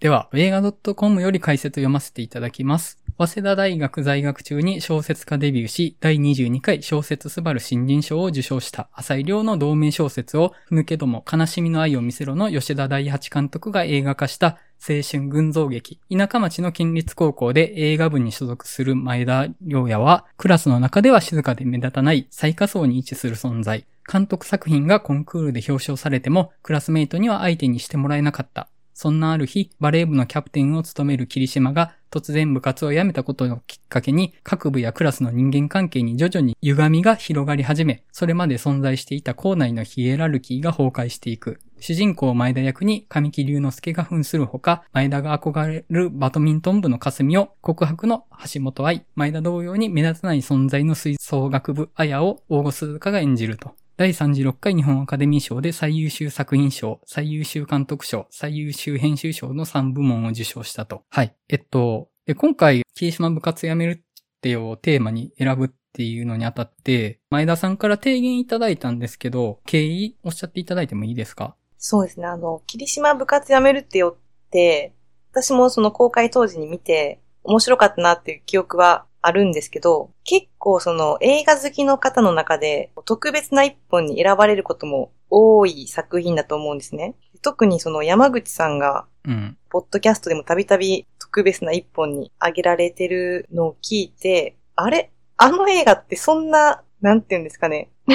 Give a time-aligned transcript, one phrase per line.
[0.00, 3.02] では、映画 .com より解説を読ませていただきます。
[3.18, 15.98] 早稲田大学在学中に小説家デビューし、第22回小説すばる新人賞を受賞した浅井亮の同名小説を、ふぬけども悲しみの愛を見せろの吉田大八監督が映画化した青春群像劇。
[16.16, 23.84] 田舎町の県立高校で映画部に所属する前田亮也は、クラスの中では静かで目立たない最下層に位置する存在。
[24.08, 28.68] 監督作品がコンクールで表彰されても、クラスメイトには相手にしてもらえなかった。
[29.00, 41.60] そんなある日、バレー部のキャプテンを務める霧島が突然部活を辞めたことをきっかけに、各部やクラスの人間関係に徐々に歪みが広がり始め、それまで存在していた校内のヒエラルキーが崩壊していく。
[41.78, 53.76] 主人公前田役に神木隆之介が扮するほか、前田が憧れるバドミントン部の霞を、告白の橋本愛、前田同様に目立たない存在の吹奏楽部綾を大御鈴鹿が演じると。
[53.98, 61.02] 第36回日本アカデミー賞で最優秀作品賞、最優秀監督賞、最優秀編集賞の3部門を受賞したと。
[61.10, 61.34] はい。
[61.48, 71.56] えっと、今回、霧島部活やめるってをテーマに選ぶっていうのにあたって、前田さんから提言いただいたんですけど、経緯おっしゃっていただいてもいいですか？
[71.76, 72.26] そうですね。
[72.28, 74.94] あの、霧島部活やめるってよって、
[75.32, 87.14] 私もその公開当時に見て、面白かったなっていう記憶はあるんですけど、結構その映画好きの方の中で特別な一本に選ばれることも多い作品だと思うんですね。
[87.42, 89.56] 特にその山口さんが、うん。
[89.70, 95.10] ポッドキャストでもたびたび特別な一本に挙げられてるのを聞いて、あれ？
[95.36, 97.90] あの映画ってそんな、なんて言うんですかね。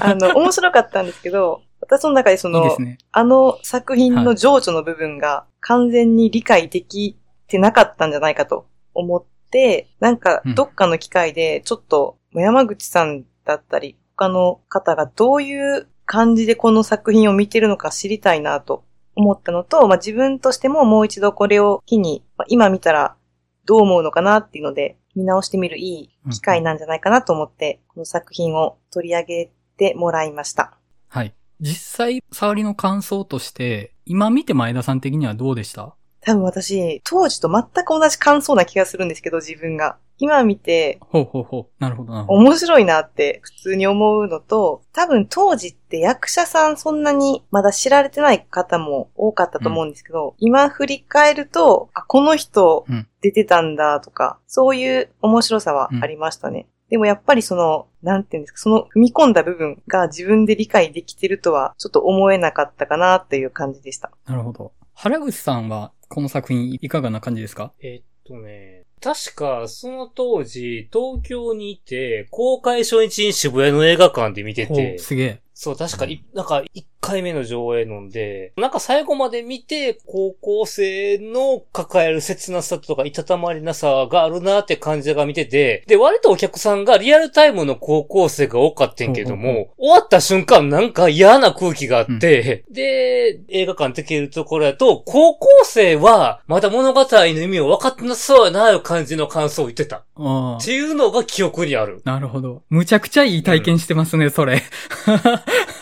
[0.00, 2.98] あの、面白かったんですけど、私の中でその、いいね。
[3.12, 7.16] あの作品の情緒の部分が完全に理解でき
[7.46, 23.16] てなかったんじゃないかと思って、なんかうんどっかの機会でちょっと山口さんだったり他の方がどういう感じでこの作品を見てるのか知りたいなと思ったのと、まあ、自分としてももう一度これを機に、まあ今見たら
[23.64, 30.78] どう思うのかなっていうので見直してみるいい機会なんじゃないかなと思って、この作品を取り上げてもらいました。
[31.08, 31.34] はい。
[31.58, 35.96] 実際、触りの感想として、今見て前田さん的にはどうでした？
[36.26, 39.96] 多分私、当時と全く同じ感想な気がするんですけど、自分が。
[40.18, 41.72] 今見て、ほうほうほう。
[41.78, 42.40] なるほどなるほど。
[42.40, 56.66] 面白いなって普通に思うのと、多分当時って役者さんそんなにまだ知られてない方も多かったと思うんですけど、今振り返ると、あ、この人うん出てたんだとか、そういう面白さはありましたね。
[56.88, 64.10] でもやっぱりその、なんていうんですか、その踏み込んだ部分が自分で理解できてるとは、ちょっと思えなかったかなっていう感じでした。
[64.26, 64.72] なるほど。
[64.98, 67.74] 原口さんは、この作品いかがな感じですか？
[67.82, 75.40] えっとね、確かその当時、東京にいて、公開初日に渋谷の映画館で見てほてう、、すげえ。
[75.58, 99.96] そう、確かい、なんか、1回目の上映ので、なんか最後まで見て、高校生の抱える切なさとか、いたたまりなさがあるなって感じが見てて、で、割とお客さんがリアルタイムの高校生が多かったんけどほうほうも、終わった瞬間なんか嫌な空気があって、で、映画館できるところだと、高校生は、まだ物語の意味を分かってなさそうやな、いう感じの感想を言ってた。
[99.96, 100.72] って。
[100.72, 102.02] いうのが記憶にある。
[102.04, 102.62] なるほど。
[102.68, 104.62] むちゃくちゃいい体験してますね、それ。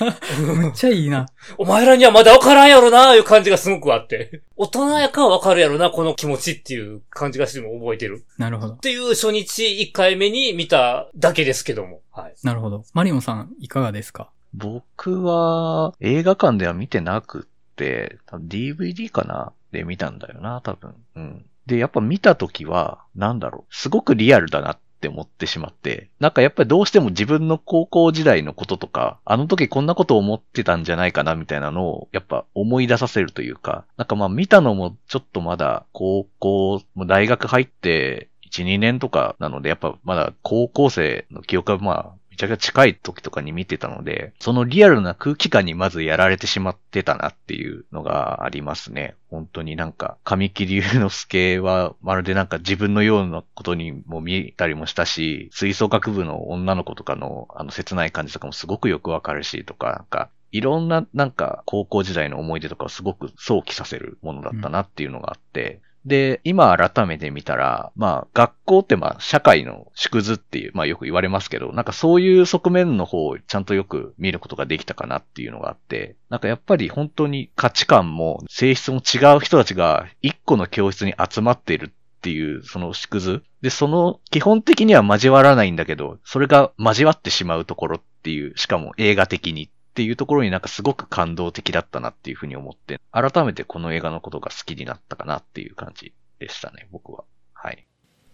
[0.57, 1.27] むっちゃいいな。
[1.59, 4.43] お前らにはまだ分からんやろな、いう感じがすごくあって。
[4.57, 8.25] 大人やから分かるやろな、この気持ちっていう感じがしても覚えてる。
[8.39, 8.79] なるほどっ。
[8.79, 12.01] ていう初日1回目に見ただけですけども。
[12.13, 12.35] はい。
[12.43, 12.85] なるほど。
[12.93, 14.31] マリオンさん、いかがですか？
[14.53, 19.53] 僕は映画館では見てなくって、多分 DVD かな？
[19.73, 20.95] で見たんだよな、多分。
[21.17, 21.47] うん。
[21.67, 49.15] で、やっぱ見たときは、なんだろう、すごくリアルだなっって思ってしまって、なんかやっぱりどうしても自分の高校時代のこととか、あの時こんなこと思ってたんじゃないかなみたいなのを、やっぱ思い出させるというか、なんかまあ見たのもちょっとまだ高校、大学入って1、2年とかなので、やっぱまだ高校生の記憶はまあ、めちゃくちゃ近い時とかに見てたので、そのリアルな空気感にまずやられてしまってたなっていうのがありますね。
[49.31, 81.91] 本当になんか、神木隆之介はまるでなんか自分のようなことにも見えたりもしたし、吹奏楽部の女の子とかのあの切ない感じとかもすごくよくわかるしとか、なんか、いろんななんか高校時代の思い出とかをすごく想起させるものだったなっていうのがあって、で、今改めて見たら、まあ、学校ってまあ、社会の縮図っていう、まあよく言われますけど、なんかそういう側面の方をちゃんとよく見ることができたかなっていうのがあって、なんかやっぱり本当に価値観も性質も違う人たちが一個の教室に集まっているっ
[82.21, 83.43] ていう、その縮図。
[83.63, 97.23] で、その、基本的には交わらないんだけど、それが交わってしまうところっていう、しかも映画的にっていうところになんかすごく感動的だったなっていうふうに思って、改めてこの映画のことが好きになったかなっていう感じでしたね、僕は。
[97.53, 97.87] はい。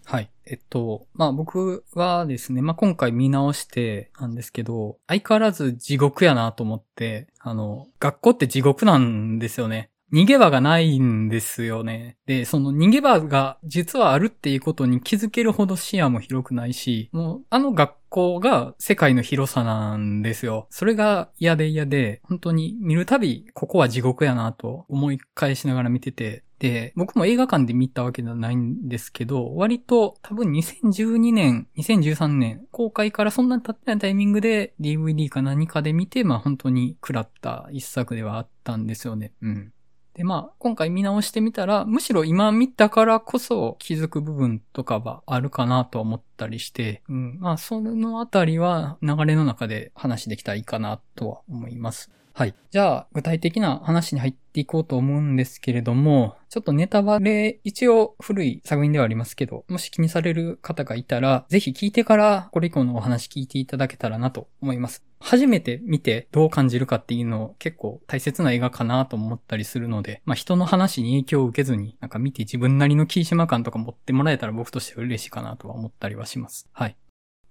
[0.06, 0.30] はい。
[0.46, 9.89] えっと、まあ僕はですね、まあ今回見直してなんですけど、相変わらず地獄やなと思って、あの、学校って地獄なんですよね。
[10.12, 12.16] 逃げ場がないんですよね。
[12.26, 20.66] で、その逃げ場が実はあるっていうことに気づけるほど視野も広くないし、もうあの学校が世界の広さなんですよ。
[20.70, 39.32] それが嫌で嫌で、本当に見るたびここは地獄やなと思い返しながら見てて、で、僕も映画館で見たわけではないんですけど、割と多分2012年、2013年、公開からそんなに経ってないタイミングで DVD か何かで見て、まあ本当に食らった一作ではあったんですよね。
[39.40, 39.72] うん。
[40.20, 47.38] で、まあ、今回見直してみたら、むしろ今見たからこそ気づく部分とかはあるかなと思ったりして、うん。
[47.40, 52.10] まあ、そのあたりは流れの中で話できたらいいかなとは思います。
[52.32, 52.54] はい。
[52.70, 65.04] じゃあ、具体的な話に入っていこうと思うんですけれども、ちょっとネタバレ、一応古い作品ではありますけど、もし気にされる方がいたら、ぜひ聞いてからこれ以降のお話聞いていただけたらなと思います。
[65.22, 76.68] 初めて見てどう感じるかっていうのを結構大切な映画かなと思ったりするので、まあ人の話に影響を受けずに、なんか見て自分なりのキーシマ感とか持ってもらえたら僕としては嬉しいかなとは思ったりはします。
[76.72, 76.96] はい。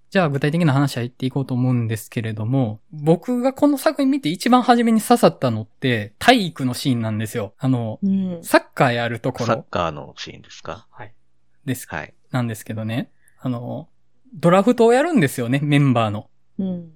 [0.09, 7.53] じゃあ具体的な話入っていこうと思うんですけれども、僕がこの作品見て一番初めに刺さったのって体育のシーンなんですよ。
[7.59, 8.39] あの、うん。
[8.44, 10.88] サッカーやるところサッカーのシーンですか？
[10.89, 11.13] はい。
[11.65, 12.13] です、はい。
[12.31, 13.11] なんですけどね。
[13.39, 13.88] あの、
[14.33, 16.29] ドラフトをやるんですよね、メンバーの。
[16.57, 16.91] うん。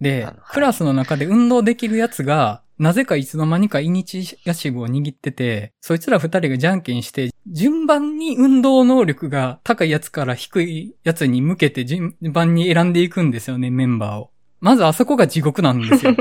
[0.00, 14.30] ではい、クラスの中で運動できるやつが、なぜかいつの間にかイニチアシブを握ってて、そいつら二人がじゃんけんして、順番に運動能力が高いやつから低いやつに向けて順番に選んでいくんですよね、メンバーを。
[14.60, 16.16] まずあそこが地獄なんですよ。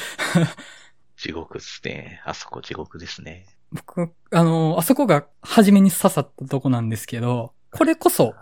[1.18, 2.22] 地獄ですね。
[2.24, 3.44] あそこ地獄ですね。
[3.70, 8.34] 僕、あの、あそこが初めに刺さったとこなんですけど、これこそ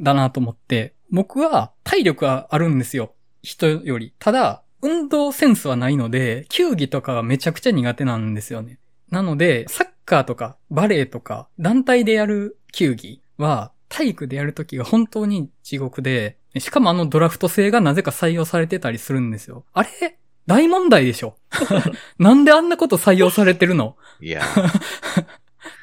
[0.00, 3.14] だなと思って、僕は体力はあるんですよ。
[3.42, 4.12] 人より。
[4.18, 8.78] ただ、運動センスはないので、球技とかはめちゃくちゃ苦手なんですよね。
[9.10, 19.64] なので、サッカーとかバレーとか団体でやる球技は体育でやるときが本当に地獄で、しかもあのドラフト制がなぜか採用されてたりするんですよ。
[19.72, 20.18] あれ？
[20.46, 21.36] 大問題でしょ？
[22.18, 23.96] なんであんなこと採用されてるの？
[24.20, 24.44] いや、い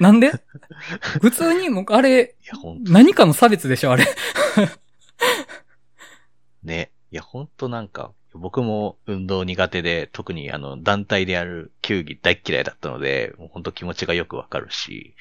[0.02, 0.32] なんで？
[1.20, 2.34] 普通にもう、あれ、
[2.80, 4.06] 何かの差別でしょあれ。
[6.62, 6.90] ね。
[7.10, 15.14] いや、ほんとなんか、僕も運動苦手で、特にあの、団体でやる球技大っ嫌いだったので、もうほんと気持ちがよくわかるし、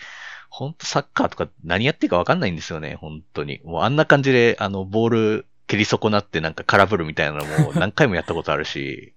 [0.50, 3.62] ほんとサッカーとか何やっていいかわかんないんですよね、本当に。
[3.64, 9.14] もうあんな感じで、あの、ボール蹴り損なってなんか空振るみたいなのも 何回もやったことあるし、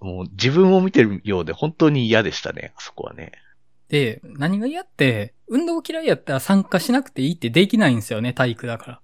[0.00, 3.32] もう自分を見てるようで本当に嫌でしたね、あそこはね。
[3.88, 9.00] で、何が嫌って、運動嫌いやったら参加しなくていいってできないんですよね、体育だから。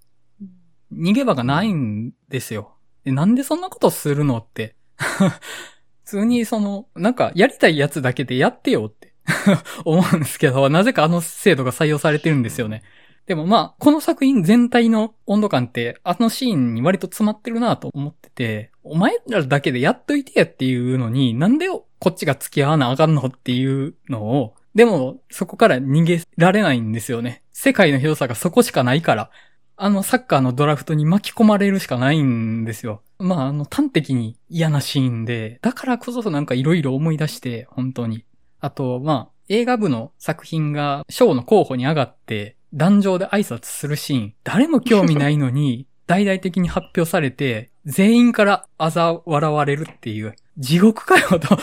[0.92, 2.77] 逃げ場がないんですよ。
[3.08, 4.74] でなんでそんなことするのって。
[6.04, 9.14] 普通にその、なんかやりたいやつだけでやってよって
[9.84, 12.82] 思うんですけど、なぜかあの制度が採用されてるんですよね。
[13.26, 27.42] でもまあ、この作品全体の温度感って、あのシーンに割と詰まってるなと思ってて、お前らだけでやっといてやっていうのに、なんでこっちが付き合わなあかんのっていうのを、でも、そこから逃げられないんですよね。
[27.52, 29.30] 世界の広さがそこしかないから、
[29.80, 33.00] あのサッカーのドラフトに巻き込まれるしかないんですよ。
[33.20, 38.24] まあ、あの、端的に嫌なシーンで、だからこそなんか色々思い出して、本当に。
[38.58, 51.56] あと、まあ、映画部の作品が賞の候補に上がって、壇上で挨拶するシーン、誰も興味ないのに、 大々的に発表されて、全員から嘲笑われるっていう、地獄かよと。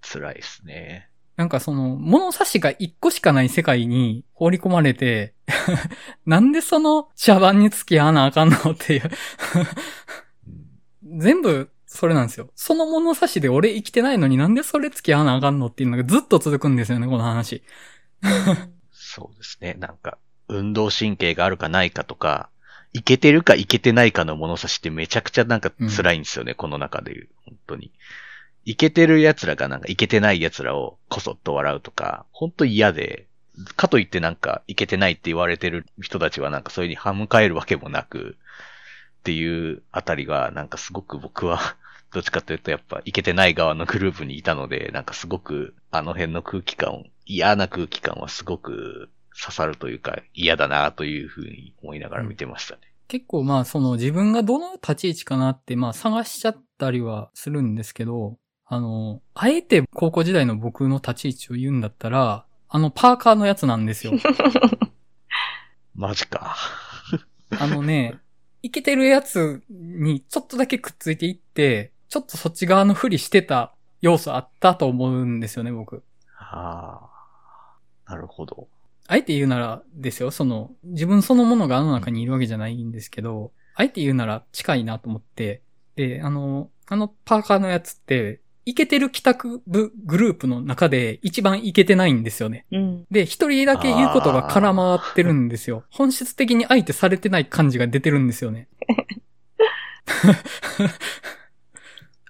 [0.00, 1.10] 辛いですね。
[1.36, 5.34] なんかその、物差しが一個しかない世界に放り込まれて、
[6.26, 9.02] なんでその茶番に付き合わなあかんのっていう。
[9.04, 9.66] うん
[11.16, 12.50] 全部、それなんですよ。
[12.54, 17.62] その物差しで俺生きてないのになんでそれ付き合わなあかんのっていうのがずっと続くんですよね、この話。
[18.92, 19.74] そうですね。
[19.78, 22.50] なんか、運動神経があるかないかとか、
[22.92, 27.28] いけてるかいけてないかの物差しってめちゃくちゃなんか辛いんですよね、この中でいう。
[27.46, 27.92] 本当に。
[28.64, 33.27] いけてる奴らがなんかいけてない奴らをこそっと笑うとか、本当嫌で、
[33.76, 38.36] かといってなんかいけてないって言われてる人たちはなんかそれに歯向かえるわけもなく、
[39.18, 41.60] っていうあたりがなんかすごく僕は
[42.12, 52.80] どっちかというとやっぱいけてない側のグループにいたので、なんかすごくあの辺の空気感、嫌な空気感はすごく刺さるというか嫌だなというふうに思いながら見てましたね。
[53.08, 64.12] 結構まあその自分がどの立ち位置かなってまあ探しちゃったりはするんですけど、あの、あえて高校時代の僕の立ち位置を言うんだったら、あのパーカーのやつなんですよ。
[65.94, 66.56] マジか。
[67.58, 68.18] あのね、
[68.62, 76.02] イケてるやつにちょっとだけくっついていって、ちょっとそっち側のふりしてた要素あったと思うんですよね、僕。
[76.38, 77.00] あ
[78.06, 78.12] あ。
[78.12, 78.68] なるほど。
[79.06, 85.62] あえて言うならですよ、その、自分そのものがあの中にいるわけじゃないんですけど、あえて言うなら近いなと思って、
[85.96, 92.66] で、あの、あのパーカーのやつって、イケてる帰宅部グループの中で一番イケてないんですよね。
[92.70, 93.06] うん。
[93.10, 95.84] で、一人だけ言うことが絡まってるんですよ。
[95.90, 98.68] 本質的に相手されてない感じが出てるんですよね。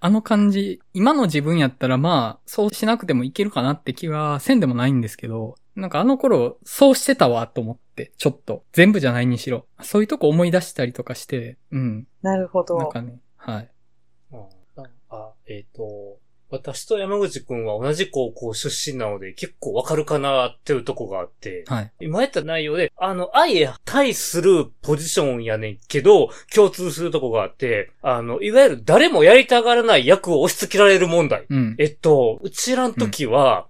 [0.00, 8.62] あの感じ、今の自分やったらまあ、そうしなくてもいけるかなって気はせんでもないんですけど、なんかあの頃、そうしてたわと思って、ちょっと。
[8.71, 9.66] 全部じゃないにしろ。
[9.83, 12.07] そういうとこ思い出したりとかして、うん。
[12.23, 12.78] なるほど。
[12.78, 13.71] なんかね、はい。
[14.30, 21.93] うんなんか、えっ、と、私と山口くんは同じ高校出身なので結構わかるかなっていうとこがあって、はい。
[22.00, 31.45] 今やった内容で、あの、相対するポジションやねんけど、共通するとこがあって、あの、いわゆる誰もやりたがらない役を押し付けられる問題。
[31.50, 31.76] うん。
[31.78, 33.67] えっと、うちらの時は、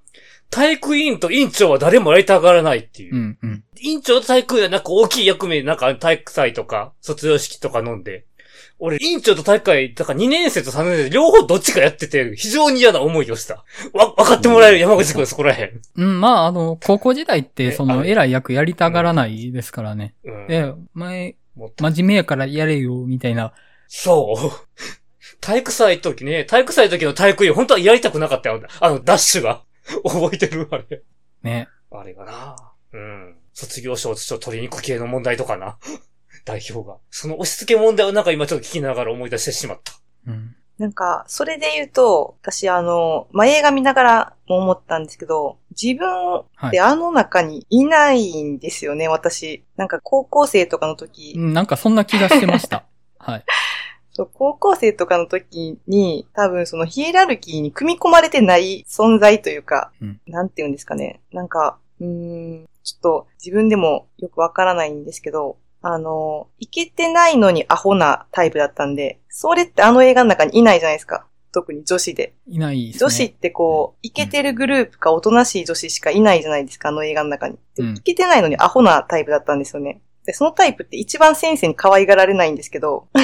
[0.50, 3.14] 体育委員と委員長は誰もやりたがらないっていう。
[3.14, 3.64] うん、うん。
[3.80, 8.24] 委員長と体育委員はなんか大きい役目、なんか体育祭とか、卒業式とか飲んで。
[8.78, 13.64] 俺、委員長と体育会、だから2年生と3年生両方どっちかやってて、非常に嫌な思いをした。
[13.92, 15.80] わ、分かってもらえる山口くんそこらへん。
[15.96, 20.14] うん、まあ、あの、高校時代って、えその、あれ偉い役やりたがらないですからね。
[20.24, 20.46] うん。
[20.46, 23.52] で、前、真面目やからやれよ、みたいな。
[23.88, 24.68] そう。
[25.40, 28.62] 体育祭の時ね、体育祭の時の体育委員、本当はやりたくなかったよ。
[28.80, 29.62] あの、ダッシュが。
[30.04, 31.02] 覚えてるあれ。
[31.42, 31.68] ね。
[31.90, 32.56] あれがな。
[32.92, 33.36] うん。
[33.54, 35.78] 卒業証と取りに行く系の問題とかな。
[36.48, 36.96] 代表が。
[37.10, 39.92] その押し付け問題をなんか今ちょっと聞きながら思い出してしまった。
[40.26, 40.56] うん。
[40.78, 46.68] なんか、それで言うと、私あの、まあ、映画見ながらも思ったんですけど、自分はい。
[46.68, 49.64] ってあの中にいないんですよね、私。
[49.76, 52.84] なんか高校生とかの時、うんなんかそんな気がしてました。
[53.18, 53.44] はい。
[54.12, 61.20] そう高校生とかの時に、多分そのヒエラルキーに組み込まれてない存在というか、うんなんて言うんですかね。
[61.32, 62.06] なんか、うー
[62.62, 71.26] ん、ちょっと自分でもよくわからないんですけど、あの、いけてないのにアホなタイプだったんで、それってあの映画の中にいないじゃないですか。
[71.52, 72.34] 特に女子で。
[72.46, 72.98] いないですね。
[73.00, 77.58] 女子ってこう、いけてるグループかおとなしい女子しかいないじゃないですか、あの映画の中に。
[77.78, 80.00] いけてないのにアホなタイプだったんですよね。
[80.28, 83.08] で、そのタイプって一番先生に可愛がられないんですけど、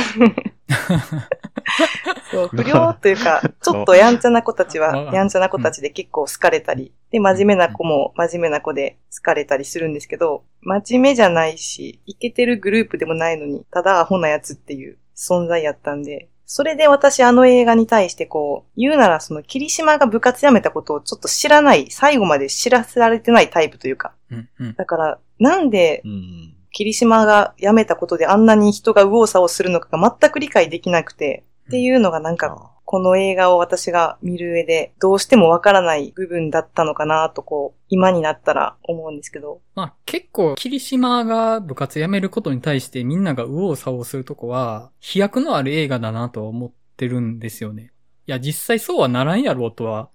[2.33, 24.15] そう不良というか、 ちょっとやんちゃな子たちは、うんやんちゃな子たちで結構好かれたり、で、真面目な子も真面目な子で好かれたりするんですけど、真面目じゃないし、イケてるグループでもないのに、ただアホなやつっていう存在やったんで、それで私あの映画に対してこう、言うならその霧島が部活辞めたことをちょっと知らない、最後まで知らせられてないタイプというか。
[24.31, 24.75] うん、うん。
[24.75, 26.54] だから、なんでうん。
[26.75, 39.63] 霧島が辞めたことであんなに人が右往左往するのかが全く理解できなくて、っていうのがなんか、この映画を私が見る上で、どうしてもわからない部分だったのかなと、こう、今になったら思うんですけど。
[39.75, 47.93] まあ結構、霧島が部活辞めることに対してみんなが右往左往するとこは、飛躍のある映画だなとは思ってるんですよね。
[48.27, 50.11] いや、実際そうはならんやろうとは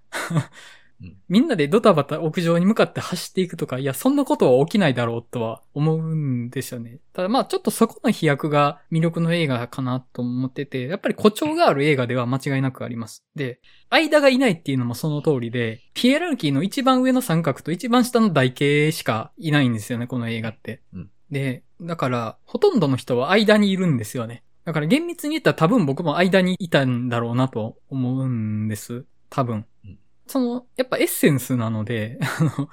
[1.02, 1.16] うん。
[1.28, 6.98] みんなでドタバタ屋上に向かって走っていくとか、いや、そんなことは起きないだろうとは思うんですよね。
[7.12, 13.24] ただまあちょっとそこの飛躍が魅力の映画かなと思ってて、やっぱり誇張がある映画では間違いなくあります。
[13.34, 20.82] で、間がいないっていうのもその通りで、ヒエラルキーの一番上の三角と一番下の台形しかいないんですよね、この映画って。
[20.92, 24.42] うんで、だから、ほとんどの人は間にいるんですよね。
[24.64, 29.04] だから厳密に言ったら多分僕も間にいたんだろうなと思うんです。
[29.30, 29.64] 多分。
[29.84, 29.98] うん
[30.30, 32.68] その、やっぱエッセンスなので、あの、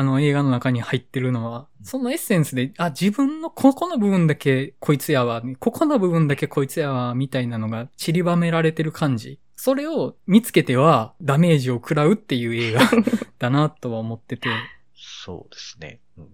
[0.00, 9.40] あの映画の中に入ってるのは、そのエッセンスで、あ、自分のここの部分だけこいつやわ、ここの部分だけこいつやわ、みたいなのが散りばめられてる感じ。
[9.56, 12.80] それを見つけてはダメージを食らうっていう映画
[13.40, 14.48] だなとは思ってて。
[14.94, 16.00] そうですね。
[16.16, 16.28] うん。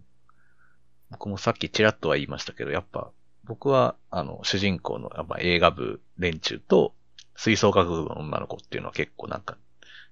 [1.11, 3.13] 僕もさっきちらっとは言いましたけど、やっぱ、
[3.45, 6.95] 僕は、あの、主人公の、やっぱ映画部連中と、
[7.35, 9.57] 吹奏楽部の女の子っていうのは結構なんか、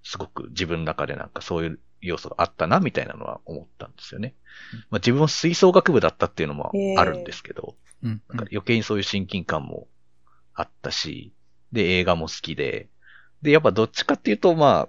[0.03, 4.35] すごく自分の中でなんかそういう要素があったな、みたいなのは思ったんですよね。
[4.91, 8.23] まあ自分も吹奏楽部だったっていうのもあるんですけど、うん。
[8.29, 9.87] なんか余計にそういう親近感も
[10.55, 11.33] あったし、
[11.73, 12.89] で、映画も好きで、
[13.43, 14.89] で、やっぱどっちかっていうと、ま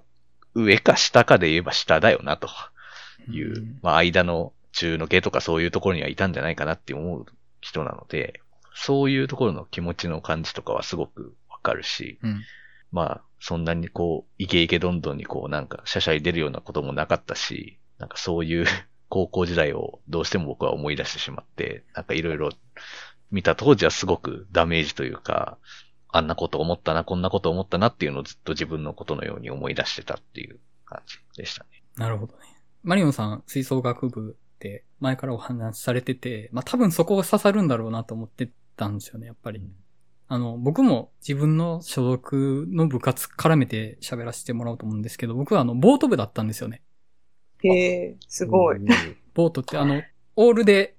[0.54, 2.48] 上か下かで言えば下だよな、と
[3.28, 7.26] いう、うんまあ、間の中の下とかそういうところにはいたんじゃないかなって思う
[7.60, 8.40] 人なので、
[8.74, 12.42] そういうところの気持ちの感じとかはすごくわかるし、うん。
[12.92, 18.64] まあ、そんなにこう、イケイケどんどんにこう、なんか、シャシャイ出るようなこともなかったし、なんかそういう
[19.10, 22.52] 高校時代をどうしても僕は思い出してしまって、なんかいろいろ
[23.30, 25.58] 見た当時はすごくダメージというか、
[26.08, 31.82] あんなこと思ったな、こんなこと思ったなっていうのをずっと自分のことのように思い出してたっていう感じでしたね。
[31.96, 32.44] なるほどね。
[32.82, 39.60] マリオンさん、吹奏楽部って前からお話しされてて、まあ多分そこが刺さるんだろうなと思ってたんですよね、やっぱり。
[40.26, 46.82] あの、僕も自分の所属の部活絡めて喋らせてもらおうと思うんですけど、僕はあの、ボート部だったんですよね。
[47.62, 48.78] へえ、すごい。
[49.34, 50.02] ボートってあの、
[50.36, 50.96] オールで、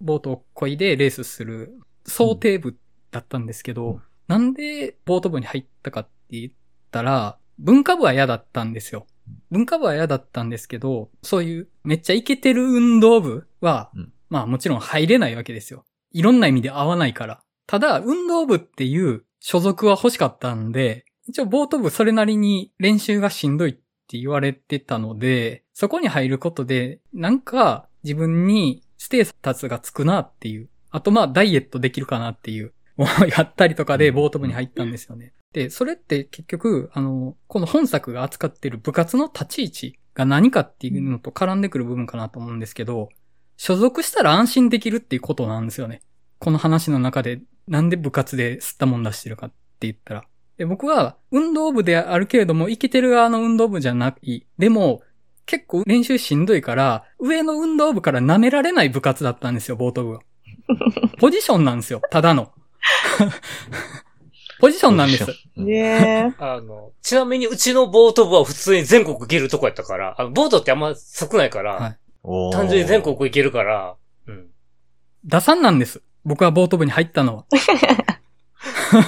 [0.00, 1.74] ボートを漕いでレースする
[2.06, 2.78] 想定部
[3.10, 6.52] だったんですけど、うんなんでボート部に入ったかって言っ
[6.90, 9.06] たら、文化部は嫌だったんですよ。
[9.50, 15.86] 文化部は嫌だったんですけど、そういうめっちゃイケてる運動部は、うんまあもちろん入れないわけですよ。
[16.12, 17.40] いろんな意味で合わないから。
[17.68, 30.70] ただ、運動部っていう所属は欲しかったんで、一応ボート部それなりに練習がしんどいって言われてたので、そこに入ることで、なんか自分にステータスがつくなっていう。
[30.90, 32.72] あとまあダイエットできるかなっていう。
[32.96, 35.32] 思いがあったりとかでボート部に入ったんですよね。
[35.52, 43.08] で、それって結局、あの、この本作が扱っている部活の立ち位置が何かっていうのと絡んでくる部分かなと思うんですけど、
[43.56, 46.02] 所属したら安心できるっていうことなんですよね。
[46.38, 50.24] この話の中でなんで部活で吸ったもん出してるかって言ったら。
[50.56, 54.46] で、僕は運動部であるけれども、イケてる側の運動部じゃない。
[54.58, 55.02] でも、
[55.46, 60.20] 結構練習しんどいから、上の運動部から舐められない部活だったんですよ、ボート部は。
[61.18, 62.52] ポジションなんですよ、ただの。
[64.60, 65.26] ポジションなんです。
[65.56, 66.34] ねえ。
[66.38, 71.98] あの、ちなみにうちのボート部は普通に全国行けるとこやったから、あのボートってあんま少ないから、はい
[72.52, 73.96] 単純に全国行けるから、
[74.26, 74.48] うん。
[75.24, 76.02] 打算なんです。
[76.28, 77.44] 僕はボート部に入ったのは。
[78.92, 79.00] ま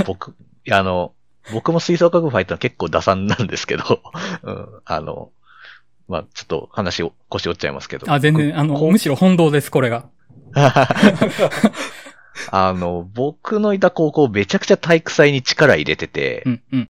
[0.00, 0.34] あ、僕、
[0.70, 1.12] あの、
[1.52, 4.00] 僕も吹奏楽部入ったの結構打算なんですけど、
[4.42, 5.30] うん、あの、
[6.08, 8.10] まあ、ちょっと話を、腰折っちゃいますけど。
[8.10, 10.06] あ、全然、あの、こむしろ本堂です、これが。
[12.50, 16.88] あの、僕のいた高校めちゃくちゃ体育祭に力入れてて、うん、うん。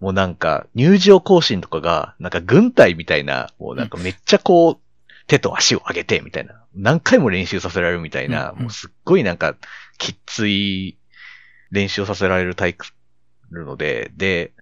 [0.00, 4.78] もうなんか入場行進とかが、なんか軍隊みたいな、もうなんかめっちゃこう、
[5.26, 9.56] 手と足を上げてみたいな、何回も練習させられるみたいな、うんうんもうすっごいなんか
[9.98, 10.98] きつい
[11.70, 12.86] 練習をさせられる体育
[13.52, 14.52] るので、で、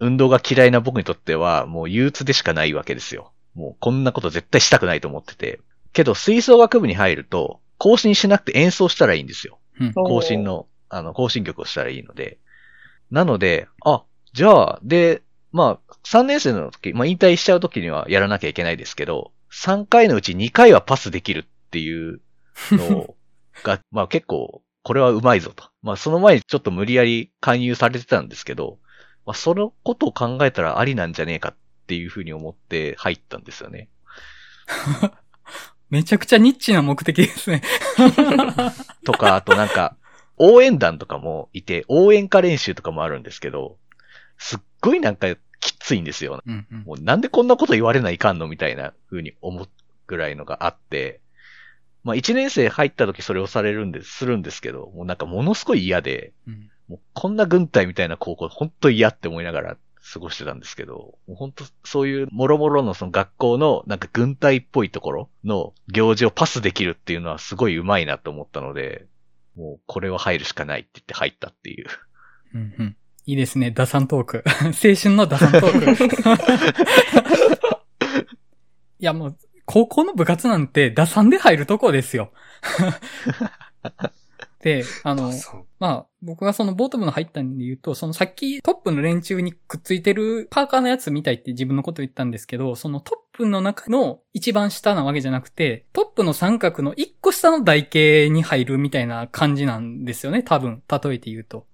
[0.00, 3.32] 運動が嫌いな僕にとってはもう憂鬱でしかないわけですよ。
[3.54, 5.60] もうこんなこと絶対したくないと思ってて。
[5.92, 9.58] けど吹奏楽部に入ると、更新しなくて演奏したらいいんですよ。
[9.94, 12.38] 更新の、あの、更新曲をしたらいいので。
[13.10, 14.02] なので、あ、
[14.32, 22.20] じゃあ、で、まあ、3年生の時、まあ、引退しちゃう時にはやらなきゃいけないですけど、3回のうち2回はパスできるっていう
[22.72, 23.14] の
[23.62, 25.64] が、まあ結構、これはうまいぞと。
[25.82, 28.78] まあその前にちょっと無理やり勧誘されてたんですけど、
[29.26, 33.88] まあそのことを考えたらありなんじゃねえかっていうふうに思って入ったんですよね。
[35.90, 37.62] めちゃくちゃニッチな目的ですね。
[39.04, 39.96] とか、あとなんか、
[40.36, 43.78] 応援団とかもいて、応援歌練習とかもあるんですけど、
[44.36, 46.42] すっごいなんかきついんですよ。
[46.46, 49.68] うんうんもうなんでこんなこと言われないかんのみたいな風に思う
[50.06, 51.20] ぐらいのがあって、
[52.04, 59.76] まあ一年生入った時それをされるんです、するんですけど、もうなんかものすごい嫌で、うんもうこんな軍隊みたいな高校本当嫌って思いながら
[60.10, 69.06] 過ごしてたんですけど、もう本当そういうもろもろのその学校のなんか軍隊っぽいところの行事をパスできるっていうのはすごい上手いなと思ったので、
[69.54, 71.86] もうこれは入るしかないって言って入ったっていう。
[72.54, 74.42] うんうんいいですね、打算トーク。
[74.64, 76.04] 青春の打算トーク。
[78.98, 79.38] いやもう、
[79.70, 82.32] 高校の部活なんて打算で入るとこですよ。
[84.60, 85.30] で、あの、
[85.78, 101.66] まあ、僕がそのボート部の入ったんで言うと、そのさっきトップの連中にくっついてるパーカーのやつみたいって自分のこと言ったんですけど、そのトップの中の一番下なわけじゃなくて、トップの三角の一個下の台形に入るみたいな感じなんですよね、多分、例えて言うと。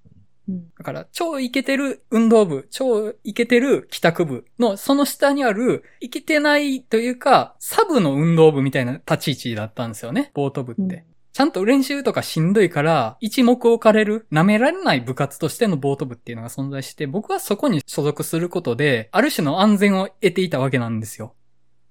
[0.49, 10.83] うんだから、超イケてる運動部、超イケてる帰宅部の、その下にある、イケてないというか、サブの運動部みたいな立ち位置だったんですよね、ボート部って。
[10.83, 21.35] うんちゃんと練習とかしんどいから、一目置かれる、舐められない部活としてのボート部っていうのが存在して、僕はそこに所属することで、ある種の安全を得ていたわけなんですよ。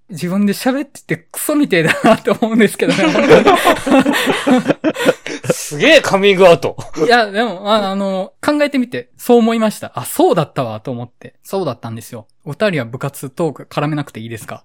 [0.10, 3.04] 自分で喋っててクソみてえだなって思うんですけどね。
[5.52, 6.76] すげえカミングアウト。
[7.06, 9.92] いや、でも、ああの、考えてみて、そう思いました。
[9.96, 11.36] あ、そうだったわ、と思って。
[11.44, 12.28] そうだったんですよ。
[12.44, 14.64] お二人は部活トーク絡めなくていいですか？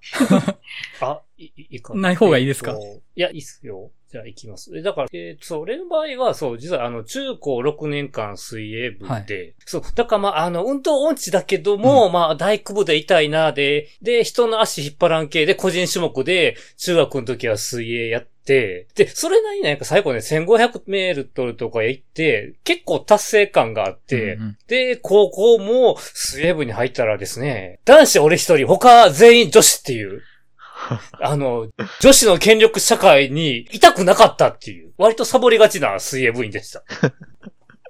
[1.01, 2.72] あ、いいかない方がいいですか？
[2.72, 2.83] えっと
[3.16, 3.90] いや、いいっすよ。
[4.11, 4.77] じゃあ行きます。
[4.77, 9.55] えだから、えーそう、俺の場合は、そう、実はあの、中高6年間水泳部で、はい。
[9.66, 24.59] そう、だからまあ、あの、運動音痴だけども、まあ、大工部で痛いな、で、で、人の足引っ張らん系で、個人種目で、中学の時は水泳やって、で、それなりになんか最後ね、1500メートルとか行って、結構達成感があって、うんうん。
[24.68, 30.23] で、高校も水泳部に入ったらですね、男子俺一人、他全員女子っていう、
[31.20, 31.68] あの、
[32.01, 36.83] 女子の権力社会にいたくなかったっていう、割とサボりがちな水泳部員でした。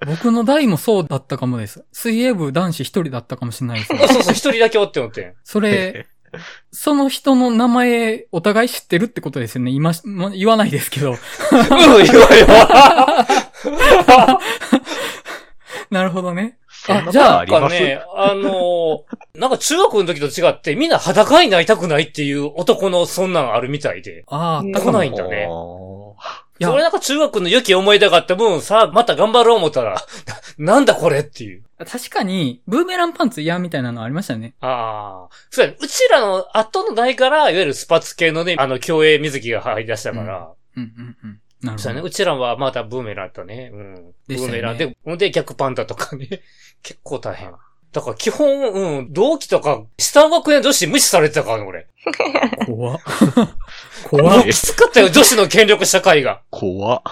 [0.07, 1.85] 僕の代もそうだったかもです。
[1.93, 4.09] 水泳部男子一人だったかもしれないですねあ。
[4.09, 5.35] そうそう、一人だけおって思ってん。
[5.43, 6.07] それ、
[6.73, 9.71] その人の名前、お互い知ってるってことですよね。
[9.71, 11.13] 今し、ま言わないですけど。
[11.13, 11.19] うん、
[12.07, 13.27] 言われは。
[15.91, 16.59] なるほどね。
[16.85, 18.99] そんなことじゃあなんかね、あのー
[19.39, 24.25] なんか中学の時と違って、みんな裸になりたくないっていう男のそんなんあるみたいで。
[24.27, 25.49] ああ、うん来ないんだね。
[26.61, 30.03] いやそれなんか中学の良き思い出があった分、さあ、また頑張ろう思ったら、
[30.59, 31.63] な なんだこれっていう。
[31.79, 34.55] 確かに、ブーメランパンツ嫌みたいなのありましたね。
[34.61, 35.35] ああ。
[35.51, 35.77] そうやね。
[35.81, 40.51] うちらの後の代から、いわゆるスパッツ系のね、あの、競泳水着が入り出したから。
[40.77, 41.41] うんうんうん。
[41.63, 42.01] なるそうやね。
[42.01, 42.09] ほど。
[42.09, 43.71] うちらはまたブーメランだったね。
[43.73, 43.95] うん。
[43.95, 46.41] ねブーメランで、ほんで逆パンダとかね。
[46.83, 47.53] 結構大変。
[47.93, 51.87] だから基本、うん、同期とか、下の学年女子無視されてたからね、俺。
[52.67, 52.99] 怖っ。
[54.13, 56.43] も怖っうきつかったよ、女子の権力社会が。
[56.51, 57.03] 怖っ。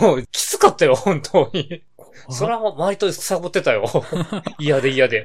[0.00, 1.82] もうきつかったよ、本当に。
[2.30, 3.84] それは割とサボってたよ。
[4.58, 5.24] 嫌で嫌で。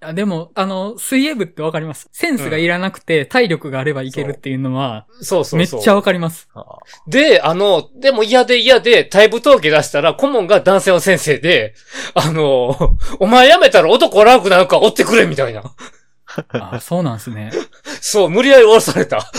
[0.00, 2.08] あでも、あの、水泳部ってわかります？
[2.12, 5.58] センスがいらなくて、体力があればいけるっていうのは、そうそうそう。
[5.58, 6.48] めっちゃわかります。
[6.54, 6.64] あ
[7.08, 11.74] で、あの、でも嫌で嫌で、退部届出したら、顧問が男性の先生で、
[12.14, 15.62] あの、 お前辞めたら男おらんくなるから追ってくれ、みたいな。
[16.52, 17.50] あそうなんですね。
[18.00, 19.32] そう、無理やり降ろされた。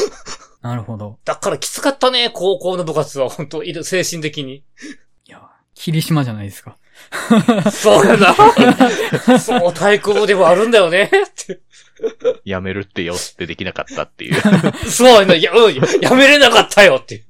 [0.62, 1.20] なるほど。
[1.24, 4.56] だからきつかったね、高校の部活は、本当いる、精神的に。
[4.56, 4.64] い
[5.28, 5.40] や、
[5.74, 6.78] 霧島じゃないですか。
[7.72, 8.34] そうやな。
[9.40, 11.10] そう、体育部でもあるんだよね、っ
[11.46, 11.60] て。
[12.46, 14.42] やめるってよってできなかったっていう。
[14.90, 17.26] そうやな、いや、うん、やめれなかったよ、っていう。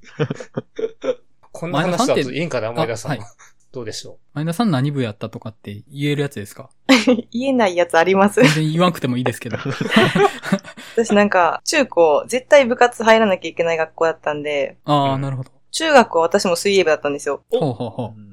[1.52, 3.12] こんな話だといいんかな、前田さん。
[3.14, 3.26] あはい
[3.72, 6.72] どうでしょ前田さん何部やったとかって言えるやつですか？
[7.32, 9.58] 言えないやつあります全然言わなくてもいいですけど。
[10.98, 15.52] 私なんか、中高、絶対部活入らなきゃいけない学校だったんで、ああ、うんなるほど。
[15.72, 17.44] 中学は私も水泳部だったんですよ。
[17.52, 18.29] おほうほうほう。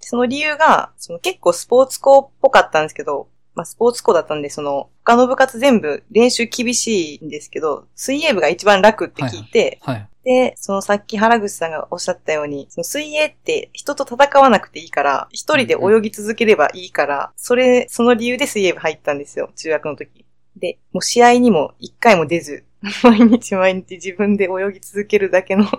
[0.00, 10.08] その理由が、その結構スポーツ校っぽかったんですけど、まあスポーツ校だったんで、その他の部活全部練習厳しいんですけど、水泳部が一番楽って聞いて、はい。
[10.24, 20.26] で、そのさっき原口さんがおっしゃったように、その水泳って人と戦わなくていいから、一人で泳ぎ続ければいいから、それ、その理由で水泳部入ったんですよ、中学の時。
[20.56, 22.64] で、もう試合にも一回も出ず、
[23.02, 25.70] 毎日毎日自分で泳ぎ続けるだけの日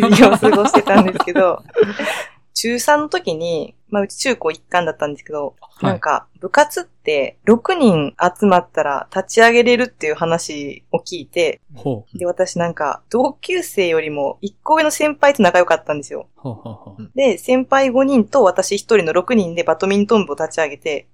[0.00, 1.62] 々を過ごしてたんですけど、
[2.58, 11.60] 中3の時に、まあうち中高一貫だったんですけど、はいなんか部活って6人集まったら立ち上げれるっていう話を聞いて。
[12.14, 16.28] で、私なんか、同級生よりも1個上の先輩と仲良かったんですよ。
[16.34, 17.10] ほうほうほう。
[17.14, 21.08] で、先輩5人と私1人の6人でバドミントン部を立ち上げて。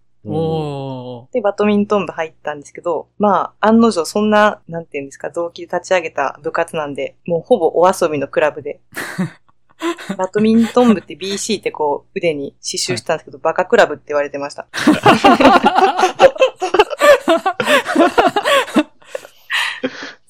[1.32, 8.80] で、バドミントン部入ったんですけど、まあ、案の定そんな、なんていうんですか、同期で立ち上げた部活なんで、もうほぼお遊びのクラブで。
[10.16, 14.66] バドミントン部って BC ってこう腕に刺繍したんですけど、バカクラブって言われてました。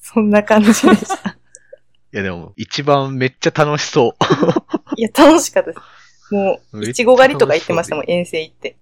[0.01, 1.37] そんな感じでした。
[2.13, 4.23] いやでも、一番めっちゃ楽しそう。
[4.95, 6.33] いや、楽しかったです。
[6.33, 8.77] もう、いちご狩りとか行ってましたもん、遠征行って。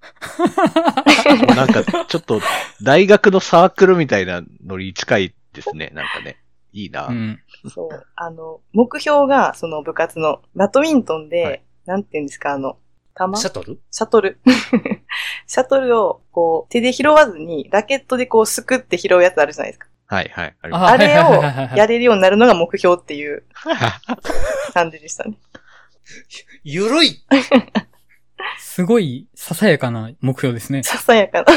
[1.55, 2.39] なんか、ちょっと、
[2.83, 5.91] 大学のサークルみたいなノリ近いですね。
[5.93, 6.42] なんかね。
[6.73, 7.07] いいな。
[7.07, 7.39] うん。
[7.73, 8.05] そう。
[8.15, 12.77] あの、目標が、その部活の、バドミントンで、はいなんて言うんですか、あの、
[13.13, 13.79] 玉シシャトル？
[13.91, 14.39] ャトル。
[15.47, 19.87] シャトルを、こう、手で拾わずに、ラケットでこう、すくって拾うやつあるじゃないですか。
[20.07, 20.55] はいはい。
[20.61, 23.43] ありあれを、やれるようになるのが目標っていう
[24.73, 25.37] 感じでしたね。
[26.63, 27.21] ゆるい
[28.57, 30.83] すごい、ささやかな目標ですね。
[30.83, 31.47] ささやかな。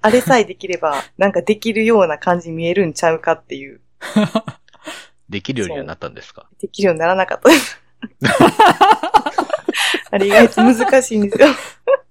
[0.00, 3.80] あれさえできれば、なんかできるような感じに見えるんちゃうかっていう、
[5.28, 6.48] できるようにはなったんですか？
[6.60, 7.80] できるようにならなかったです。
[10.10, 11.48] あれ意外と難しいんですよ。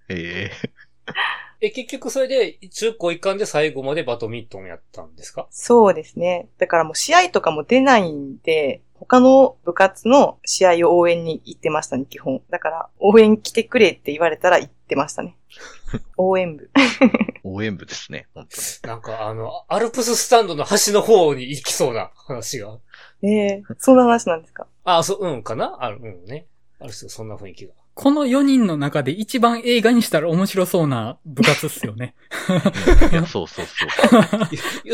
[0.10, 0.52] え
[1.62, 5.48] え、結局それで、中高一貫で最後までバドミントンやったんですか？
[5.52, 6.50] そうですね。
[6.58, 12.42] だからもう試合とかも出ないんで、他の部活の試合を応援に行ってましたね、基本。
[12.50, 15.38] だから、応援来てくれって言われたら行ってましたね。
[16.18, 16.70] 応援部。
[16.76, 17.10] ー、
[17.44, 18.28] 応援部ですね。
[18.34, 18.48] 本
[18.82, 22.78] 当なんかあの、アルプススタンドの端の方に行きそうな話が。
[23.24, 24.68] ええそんな話なんですか？
[24.84, 25.78] あ、そう、うん、かな？
[25.80, 26.48] ある、うんね。
[26.80, 27.74] ある種、そんな雰囲気が。
[27.94, 32.16] この4人の中で一番映画にしたら面白そうな部活っすよね。
[33.12, 34.20] いや、そうそうそ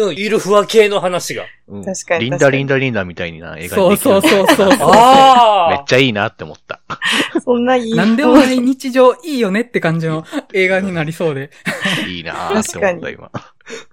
[0.02, 0.08] う。
[0.08, 1.46] うん、ゆるふわ系の話が。
[1.68, 4.90] うん確かにリンダリンダリンダみたいな映画そうにできるそうそうそうそう。
[4.94, 6.82] あめっちゃいいなって思った。
[7.44, 7.94] そんないい。
[7.94, 11.52] なんでもない日常いいよねって感じの映画になりそうで。
[12.08, 13.28] いいなーって思った、今。
[13.28, 13.32] っ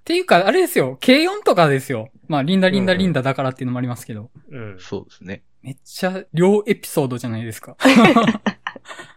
[0.05, 2.09] ていうか、あれですよ、軽音とかですよ。
[2.29, 4.31] まあ、リンダリンダリンダだからっていうのもありますけど。
[4.51, 4.77] うん。
[4.79, 5.43] そうですね。
[5.63, 7.77] めっちゃ両エピソードじゃないですか。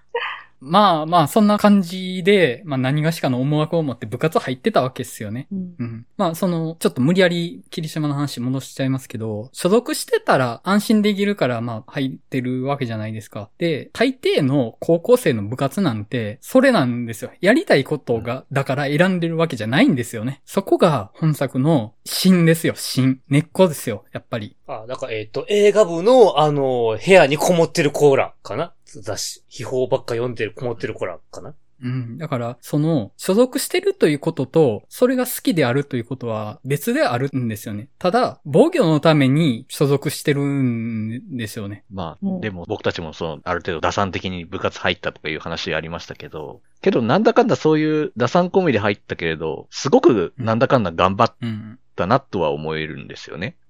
[0.59, 5.47] まあまあ、そんな感じで、まあ何がしかの思惑を持って部活入ってたわけですよね。
[5.51, 6.05] うんうん。
[6.17, 13.49] まあ、その、ちょっと無理やり霧島の話戻しちゃいますけど、所属してたら安心できるから、まあ、入ってるわけじゃないですか。
[13.59, 17.31] で、大抵の高校生の部活なんて、それなんですよ。
[17.39, 20.41] やりたいことが、だから選んでるわけじゃないんですよね。
[20.45, 23.21] そこが本作の芯ですよ、芯。
[23.29, 24.55] 根っこですよ、やっぱり。
[24.65, 31.53] あ、だから、えっ、と、映画部の、あの、部屋にこもってるコーラかな雑誌、秘宝ばっか読んでる、こもってるコーラかな？
[31.79, 32.17] うん。
[32.17, 37.89] だから、その、所属してるということと、それが好きであるということは別であるんですよね。
[37.99, 41.83] ただ、防御のために所属してるんですよね。
[41.91, 51.79] まあ、うんでも僕たちもその、ある程度打算的に部活入ったとかいう話ありましたけど、けどなんだかんだそういう打算込みで入ったけれど、すごくなんだかんだ頑張っうん。
[51.95, 53.47] たなとは思えるんですよね。
[53.47, 53.66] うん。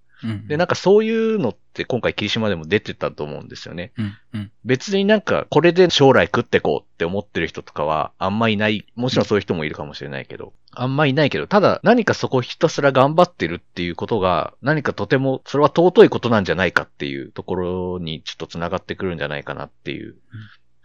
[0.47, 3.91] で、なんかそういうのって今回霧島でも出てたと思うんですよね。
[3.97, 4.17] うん。
[4.34, 4.51] うん。
[4.65, 8.86] 別になんかこれで将来食ってこうって思ってる人とかはあんまいない。
[8.95, 20.15] もちろんそういう人もいるかもしれないけど、あんまいないけど、ただ何かそこひたすら頑張ってるっていうことが何かとてもそれは尊いことなんじゃないかっていうところにちょっと繋がってくるんじゃないかなっていう。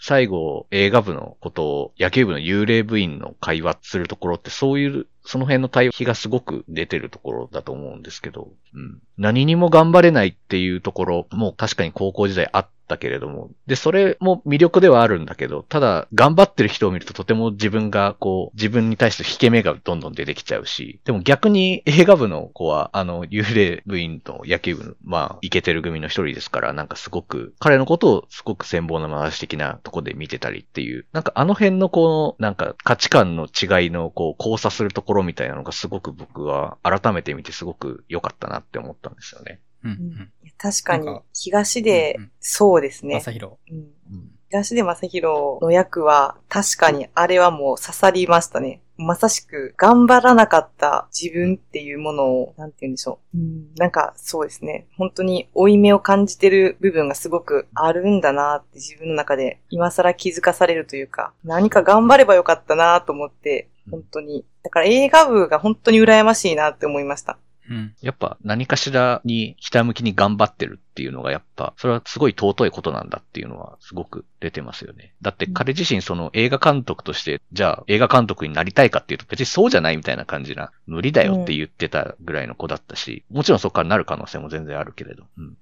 [0.05, 9.01] 最後、映画部のことを野球部の幽霊部員の会話するところってそういう、その辺の対比がすごく出てるところだと思うんですけど、うん。
[9.19, 39.61] 何にも頑張れないっていうところも確かに高校時代あったけれども、で、それも魅力ではあるんだけど、ただ、頑張ってる人を見るととても自分がこう、自分に対して引け目がどんどん出てきちゃうし、でも逆に映画部の子は、あの、幽霊部員と野球部の、まあ、イケてる組の一人ですから、なんかすごく、彼のことをすごく羨望な回し的なとこで見てたりっていう、なんかあの辺のこの、なんか価値観の違いのこう、交差するところみたいなのがすごく僕は改めて見てすごく良かったなって思ったんですよね。
[39.85, 39.91] うん。
[39.91, 40.33] うん。
[40.57, 43.17] 確かに東でそうですね。
[43.17, 43.57] 朝広。
[43.71, 48.83] うんうん東出正宏の役は、確かにあれはもう刺さりましたね。
[48.99, 53.39] まさしく、頑張らなかった自分っていうものを、なんて言うんでしょう。
[53.39, 54.87] うん、なんか、そうですね。
[54.99, 64.45] 本当に、負い目を感じてる部分がすごくあるんだなって自分の中で、今更気づかされるというか、何か頑張ればよかったなと思って、本当に。
[64.63, 67.39] だから映画部が本当に羨ましいなって思いました。
[67.71, 67.95] うん。
[68.01, 75.15] やっぱ何かしらにひたむきに頑張ってるっていうのがやっぱ、それはすごい尊いことなんだっていうのはすごく出てますよね。
[75.23, 85.25] だって彼自身その映画監督として、じゃあ映画監督になりたいかっていうと別にそうじゃないみたいな感じな、無理だよって言ってたぐらいの子だったし、もちろんそこからなる可能性も全然あるけれど。
[85.39, 85.57] うん。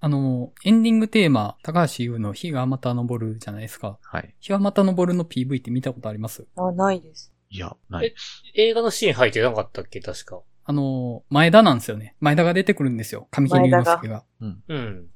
[0.00, 3.98] あの、エンディングテーマ、高橋優の日がまた昇るじゃないですか。
[4.02, 4.34] はい。
[4.40, 6.46] 日がまた昇るの PV って見たことあります？
[6.56, 7.33] あ、ないです。
[7.54, 8.42] いや、ないです。
[8.54, 10.00] 映画のシーン入ってなかったっけ？
[10.00, 10.40] 確か。
[10.64, 12.16] あの、前田なんですよね。
[12.18, 13.28] 前田が出てくるんですよ。
[13.30, 14.24] 神木隆之介が。
[14.40, 15.06] うん。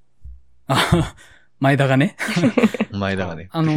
[0.68, 1.16] あ
[1.60, 2.16] 前田がね。
[2.92, 3.48] 前田がね。
[3.50, 3.72] あの、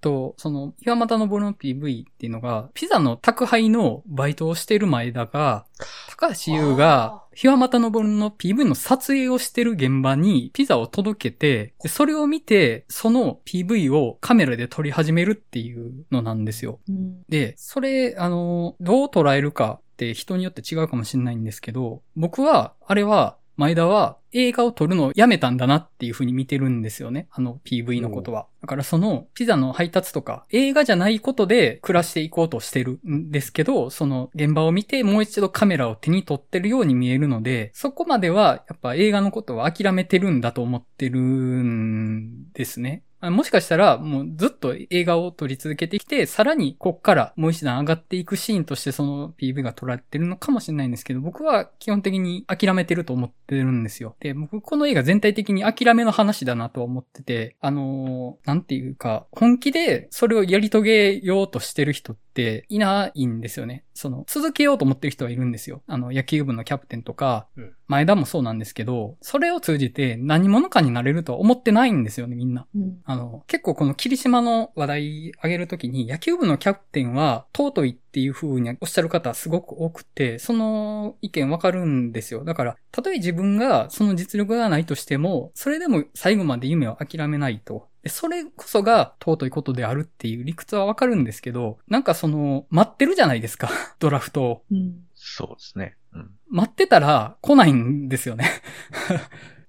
[0.00, 5.66] と、その、岩又のボルの PV っていうのが、ピザの宅配のバイトをしてる前田が、
[6.08, 16.80] 高橋優が、日はまたのぼるの PV の撮影をしてる現場にピザを届けて、でそれを見て、その PV をカメラで撮り始めるっていうのなんですよ。
[16.88, 17.22] うん。
[17.28, 27.26] で、それ、あの、どう捉えるかって人によって違うかもしれないんですけど、僕は、あれは、前田は映画を撮るのをやめたんだなっていう風に見てるんですよね。
[27.30, 28.46] あの PV のことは。
[28.60, 43.04] だからそのピザの配達とか映画じゃないことで暮らしていこうとしてるんですけど、その現場を見てもう一度カメラを手に取ってるように見えるので、そこまではやっぱ映画のことは諦めてるんだと思ってるんですね。
[43.22, 54.16] もしかしたら、もうずっと映画を撮り続けてきて、さらにこっからもう一段上がっていくシーンとしてその PV が撮られてるのかもしれないんですけど、僕は基本的に諦めてると思ってるんですよ。
[54.20, 63.84] で、僕この映画全体的に諦めの話だなと思ってて、あのーなんていうか、本気でそれをやり遂げようとしてる人ってっていないんですよね。
[63.94, 65.82] その、続けようと思ってる人はいるんですよ。
[65.86, 72.66] あの、野球部のキャプテンとか、うん前田もそうなんですけど、それを通じて何者かになれるとは思ってないんですよね、みんな。
[72.74, 72.98] うん。
[73.04, 82.44] あの、結構この霧島の話題上げるときに、野球部のキャプテンは尊いっていう風におっしゃる方すごく多くて、その意見わかるんですよ。
[82.44, 87.88] だから、たとえ自分がその実力がないとしても、それでも最後まで夢を諦めないと。
[88.02, 93.68] でそれこそが尊いことであるっていう理屈はわかるんですけど、なんかその、待ってるじゃないですか、
[93.98, 94.62] ドラフトを。
[94.70, 94.94] うん。
[95.14, 95.96] そうですね。
[96.16, 96.30] うん。
[96.48, 98.44] 待ってたら来ないんですよね。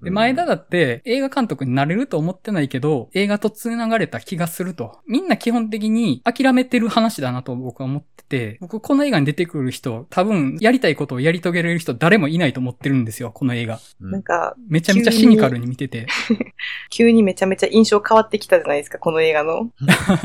[0.02, 5.00] で、うん前田だって映画監督になれると思ってないけど、映画と繋がれた気がすると。
[5.08, 13.80] みんな基本的に諦めてる話だなと僕は思ってて、僕この映画に出てくる人、多分やりたいことをやり遂げれる人誰もいないと思ってるんですよ、この映画。
[14.02, 16.06] うんなんか、めちゃめちゃシニカルに見てて。
[16.92, 19.72] 急にめちゃめちゃ印象変わってきたじゃないですか、この映画の。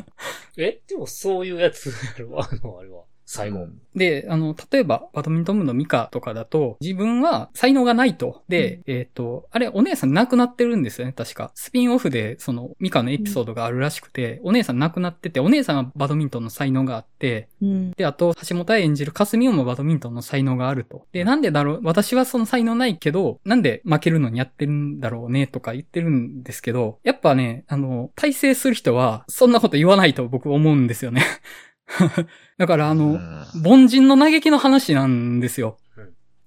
[0.59, 3.05] えでもそういうやつやろあの、あれは。
[3.33, 3.67] 最後。
[3.95, 8.43] で、あの、例えば、バドミントン部のミカとかだと、自分は才能がないと。
[8.47, 11.51] で、えっ、と、あれ、お姉さん亡くなってるんですよね、確か。
[11.55, 17.91] スピンオフで、その、ミカのエピソードがあるらしくて、お姉さん亡くなってて、お姉さんはバドミントンの才能があって、うん。
[17.93, 21.07] で、あと、橋本愛演じるカスミオもバドミントンの才能があると。
[21.13, 31.23] で、なんでだろう、私はその才能ないけど、なんで負けるのにやってるんだろうね、とか言ってるんですけど、やっぱね、あの、体制する人は、そんなこと言わないと僕思うんですよね。
[32.59, 35.79] だから、あの、うん凡人の嘆きの話なんですよ。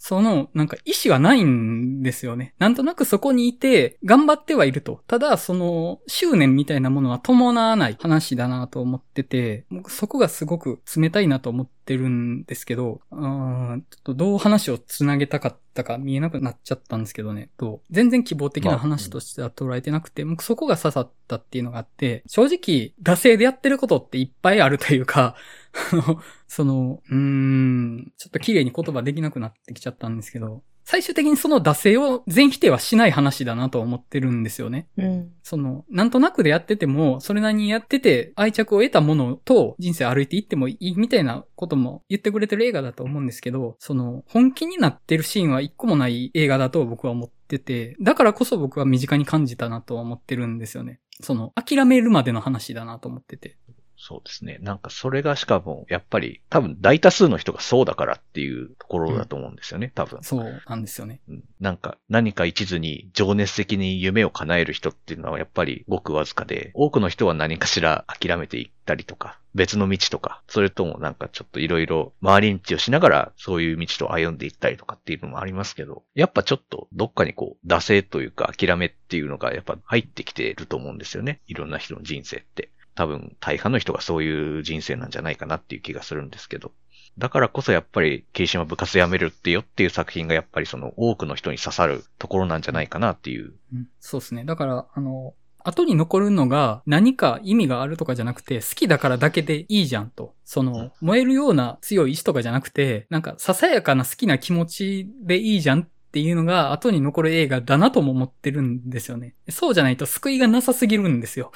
[0.08, 2.54] その、なんか意志がないんですよね。
[2.60, 5.02] なんとなくそこにいて、頑張ってはいると。
[5.08, 17.50] ただ、その、執念みたいなものは伴わない話だなと思ってて、僕そこがすごく冷たいなと思ってるんですけど、うん、ちょっとどう話をつなげたかったか見えなくなっちゃったんですけどね。
[17.58, 25.36] と、全然希望的な話としては捉えてなくて、僕そこが刺さったっていうのがあって、正直、惰性でやってることっていっぱいあるというか、
[26.48, 34.88] その、うーん、ちょっと綺麗に言葉できなくなってきちゃったんですけど、最終的にその惰性を全否定はしない話だなと思ってるんですよね。
[34.98, 35.32] うん。
[35.42, 51.00] その、なんとなくでやってても、それなりにやってて愛着を得たものと人生歩いていってもいいみたいなことも言ってくれてる映画だと思うんですけど、その、本気になってるシーンは一個もない映画だと僕は思ってて、だからこそ僕は身近に感じたなとは思ってるんですよね。
[51.20, 53.58] その、諦めるまでの話だなと思ってて。
[53.98, 54.60] そうですね。
[54.62, 60.22] なんかそれがしかも、やっぱり多分大多数の人がそうだからっていうところだと思うんですよね、多分。
[60.24, 61.22] そうなんですよね。
[61.28, 81.40] うんなんか何か一途に情熱的に夢を叶える人っていうのはやっぱりごくわずかで、多くの人は何かしら諦めていったりとか、別の道とか、それともなんかちょっといろいろ回り道をしながらそういう道と歩んでいったりとかっていうのもありますけど、やっぱちょっとどっかにこう、惰性というか諦めっていうのがやっぱ入ってきてると思うんですよね。
[81.48, 82.70] いろんな人の人生って。
[82.96, 86.72] 多分大半の人がそういう人生なんじゃないかなっていう気がするんですけど。
[87.18, 93.54] だからこそやっぱり、霧島部活やめるってよっていう作品がやっぱりその多くの人に刺さるところなんじゃないかなっていう。
[93.74, 94.44] うんそうですね。
[94.44, 100.36] だから、あの、後に残るのが何か意味があるとかじゃなくて、好きだからだけでいいじゃんと。
[100.44, 109.36] その、燃えるような強い意志とかじゃなくて、なんかささやかな好きな気持ちでいいじゃんっていうのが後に残る映画だなとも思ってるんですよね。
[109.50, 111.52] そうじゃないと救いがなさすぎるんですよ。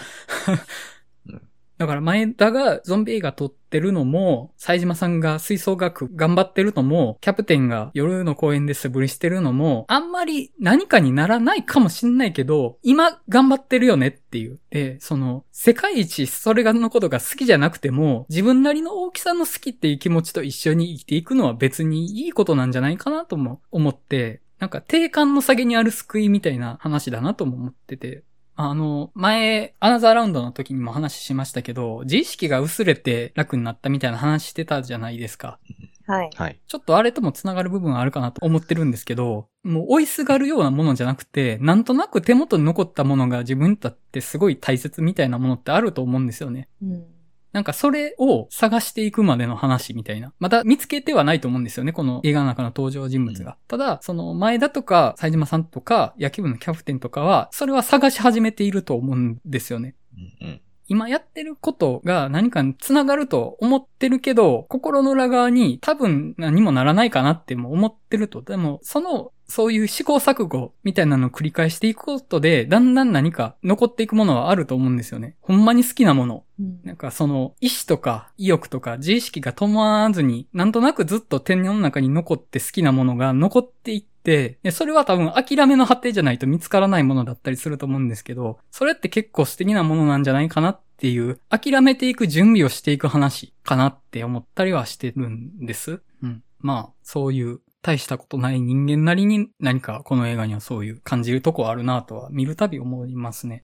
[1.80, 14.60] だから前田がゾンビ映画撮ってるのも、冴島さんが吹奏楽頑張ってるのも、キャプテンが夜の公園で素振りしてるのも、あんまり何かにならないかもしんないけど、今頑張ってるよねっていう。
[14.72, 28.26] で、その、世界一それがのことが好きじゃなくても、自分なりの大きさの好きっていう気持ちと一緒に生きていくのは別にいいことなんじゃないかなとも思って、なんか定感の下げにある救いみたいな話だなとも思ってて、
[28.62, 35.60] あの、前、アナザーラウンドの時にも話しましたけど、自意識が薄れて楽になったみたいな話してたじゃないですか。
[36.06, 36.30] はい。
[36.36, 36.60] はい。
[36.67, 46.67] ちょっとあれとも繋がる部分はあるかなと思ってるんですけど、もう追いすがるようなものじゃなくて、なんとなく手元に残ったものが自分にとってすごい大切みたいなものってあると思うんですよね。
[46.82, 47.06] うん。
[47.52, 50.34] なんかそれを探していくまでの話みたいな。
[50.40, 53.58] また見つけてはないと思うんですよね、この映画の中の登場人物が。
[53.68, 59.96] ただ、その前田とか冴島さんとか野球部のキャプテンとかは、それは探し始めていると思うんですよね。
[60.42, 60.62] うんうん。
[60.89, 68.41] 今やってることが何かに繋がると思ってるけど、心の裏側に多分何もならないかなっても思ってると。
[68.41, 75.38] でも、その、そういう試行錯誤みたいなのを繰り返していくことで、だんだん何か残っていくものはあると思うんですよね。
[75.41, 76.43] ほんまに好きなもの。
[76.60, 96.01] うんなんかその意志とか意欲とか自意識が伴わずに、なんとなくずっと天の中に残って好きなものが残っていっって、でそれは多分諦めの果てじゃないと見つからないものだったりすると思うんですけど、それって結構素敵なものなんじゃないかなっていう、諦めていく準備をしていく話かなって思ったりはしてるんです。
[96.22, 96.43] うん。
[96.59, 103.63] まあ、そういう大したことない人間なりに何かこの映画にはそういう感じるとこあるなとは見るたび思いますね。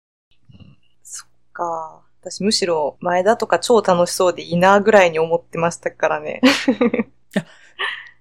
[1.04, 2.02] そっか。
[2.22, 6.42] 私むしろ前田とか超楽しそうでいいなぐらいに思ってましたからね。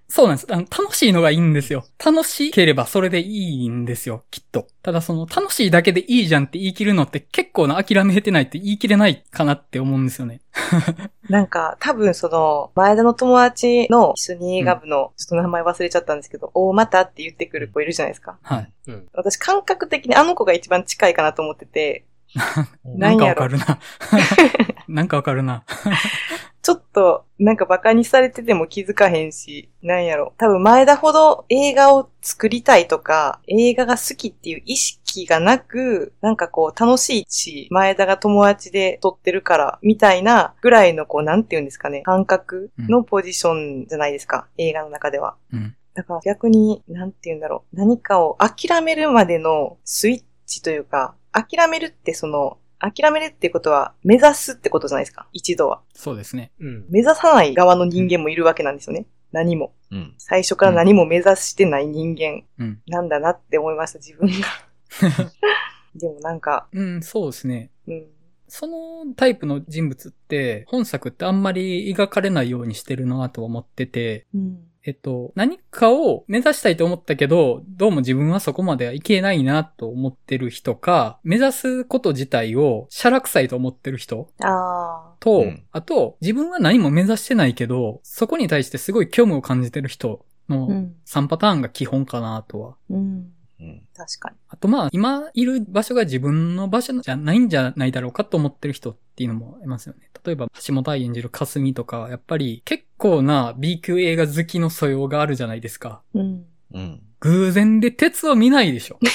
[0.09, 0.47] そうなんです。
[0.49, 1.85] あの、楽しいのがいいんですよ。
[2.03, 4.67] 楽しければそれでいいんですよ、きっと。
[4.81, 10.41] ただその、楽しいだけでいいじゃんって言い切るのって結構な諦めてないって言い切れないかなって思うんですよね。
[11.29, 18.37] なんか多分その前田の友達の一緒に映画部の、ちょっと名前忘れちゃったんですけど、大またって言ってくる子いるじゃないですか。
[18.41, 18.71] はい。
[18.87, 19.07] うん。
[19.13, 22.05] 私感覚的にあの子が一番近いかなと思ってて、
[22.85, 23.79] なんかわかるな。
[24.87, 25.63] なんかわかるな。
[26.67, 30.33] ちょっとなんかバカにされてても気づかへんし、なんやろ。
[30.37, 45.37] 多分前田ほど映画を作りたいとか、映画が好きっていう意識がなく、なんかこう楽しいし、前田が友達で撮ってるから、みたいなぐらいのこう、なんて言うんですかね、感覚のポジションじゃないですか、映画の中では。
[45.53, 45.73] うん。
[45.93, 47.77] だから逆に、なんて言うんだろう。
[47.77, 55.27] 何かを諦めるまでのスイッチというか、諦めるってその、諦めるってことは目指すってことじゃないですか。
[55.33, 55.81] 一度は。
[55.93, 56.51] そうですね。
[56.59, 56.85] うん。
[56.89, 59.07] 目指さない側の人間もいるわけなんですよね。
[59.31, 59.73] 何も。
[59.91, 60.13] うん。
[60.17, 62.81] 最初から何も目指してない人間うん。
[62.87, 64.47] なんだなって思いました、自分が。
[65.95, 67.71] でもなんか、うん、そうですね。
[67.87, 68.07] うん。
[68.47, 74.59] そのタイプの人物って、本作ってあんまり描かれないようにしてるなと思ってて、うん。
[74.87, 90.95] えっと、何かを目指したいと思ったけど、どうも自分はそこまではいけないなと思ってる人か、目指すこと自体をしゃらくさいと思ってる人あと、うんあと、自分は何も目指してないけど、そこに対してすごい虚無を感じてる人のん。
[91.05, 92.75] 3パターンが基本かなとは。
[92.89, 93.33] うん。
[93.59, 93.81] うん。
[93.95, 94.35] 確かに。
[94.49, 100.09] あとまあ、今いる場所が自分の場所じゃないんじゃないだろうかと思ってる人っていうのもいますよね。
[100.23, 106.01] 例えば、橋本愛演じる霞とかは、やっぱり結構な B 級映画好きの素養があるじゃないですか。
[106.13, 106.45] うん。
[106.73, 107.01] うん。
[107.19, 108.99] 偶然で鉄を見ないでしょ。
[109.01, 109.09] うん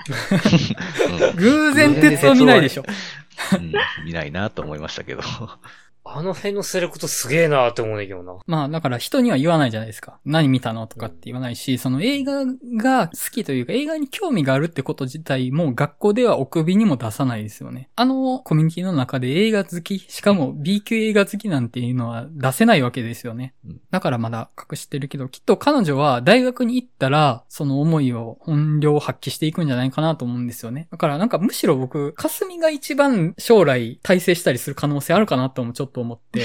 [1.36, 2.84] 偶然鉄を見ないでしょ。
[3.58, 3.72] うん
[4.04, 5.22] 見ないなと思いましたけど。
[6.04, 8.36] あの辺のセレクトすげえなって思うねんけどな。
[8.46, 10.18] まあ、だから人には言わないじゃないですか。
[10.24, 12.44] 何見たのとかって言わないし、その映画
[12.76, 17.90] が好きというか、映画に興味があるってこと自体も学校ではお首にも出さないですよね。
[17.96, 23.80] あのコミュニティの中で映画好き、しかも B 級映画好きなんていうのは出せないわけですよねうん。
[23.90, 30.88] だからまだ隠してるけど、きっと彼女は大学に行ったら、その思いを本領発揮していくんじゃないかなと思うんですよね。
[30.90, 36.44] だからなんかむしろ僕、霞が一番将来大成したりする可能性あるかなともちょっと思って、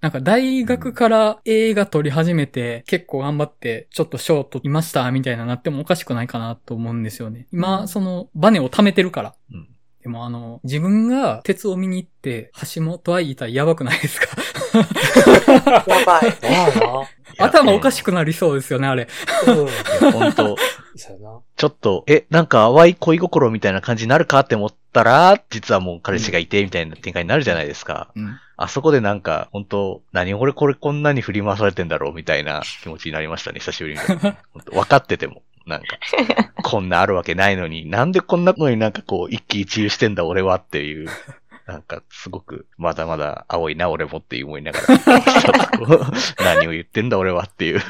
[0.00, 7.46] なんか大学から映画撮り始めて結構頑張ってちょっと賞取りましたみたいななってもおかしくないかなと思うんですよね。
[7.52, 9.34] 今、そのバネを貯めてるから。
[9.52, 9.68] うん
[10.02, 14.26] でもあの、自分が鉄を見に行って橋本愛いたらやばくないですか？
[15.86, 16.24] やばい。
[16.42, 17.02] ま
[17.38, 19.06] あ頭おかしくなりそうですよね、あれ。
[20.12, 20.56] 本当
[20.98, 21.38] そうやな。
[21.56, 28.12] ちょっと、え、なんか淡い恋心みたいな感じになるかって思ったら、実はもう彼氏がいて、みたいな展開になるじゃないですか。
[28.14, 28.38] うん。
[28.56, 34.00] あそこでなんか、本当何俺これこんなに振り回されてんだろうみたいな気持ちになりましたね、久しぶりに。
[34.70, 35.42] 分かってても。
[35.66, 35.98] なんか、
[36.62, 41.08] こんなあるわけないのに、なんでこんなのになんかこう、一喜一憂してんだ俺はっていう。
[41.66, 44.98] なんか、すごく、まだまだ青いな、俺もって思いながら、
[46.44, 47.80] 何を言ってんだ、俺はっていう。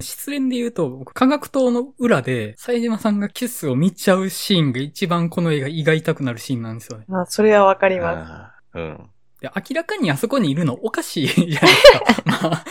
[0.00, 7.04] 失恋で言うと、僕科学島の裏で、冴島さんがキスを見ちゃうシーンが一番この映画胃が痛くなるシーンなんですよね。
[7.08, 8.78] まあ、それはわかります。
[8.78, 9.10] うん。
[9.40, 12.64] で、明らかにあそこにいるのおかしいじゃないですか。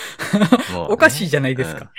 [0.74, 1.92] まあ、おかしいじゃないですか。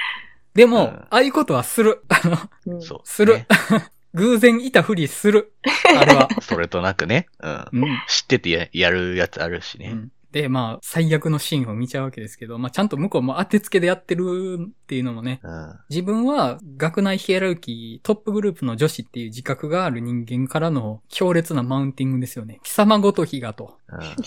[0.55, 2.03] でも、うんああいうことはする。
[2.09, 3.47] あの、うんそう、するね。
[4.15, 5.53] 偶然いたふりする。
[5.97, 6.29] あれは。
[6.41, 7.27] それとなくね。
[7.41, 7.69] うん。
[7.73, 8.03] うん。
[8.09, 9.95] 知っててややるやつあるしね。
[10.33, 15.79] うんで、まあ、最悪のシーンを見ちゃうわけですけど、まあ、ちゃんと向こうも当てつけでやってるっていうのもね、うん。
[15.89, 22.61] 自分は学内ヒエラルキートップグループの女子っていう自覚がある人間からの強烈なマウンティングですよね。
[22.63, 23.77] 貴様ごときがと。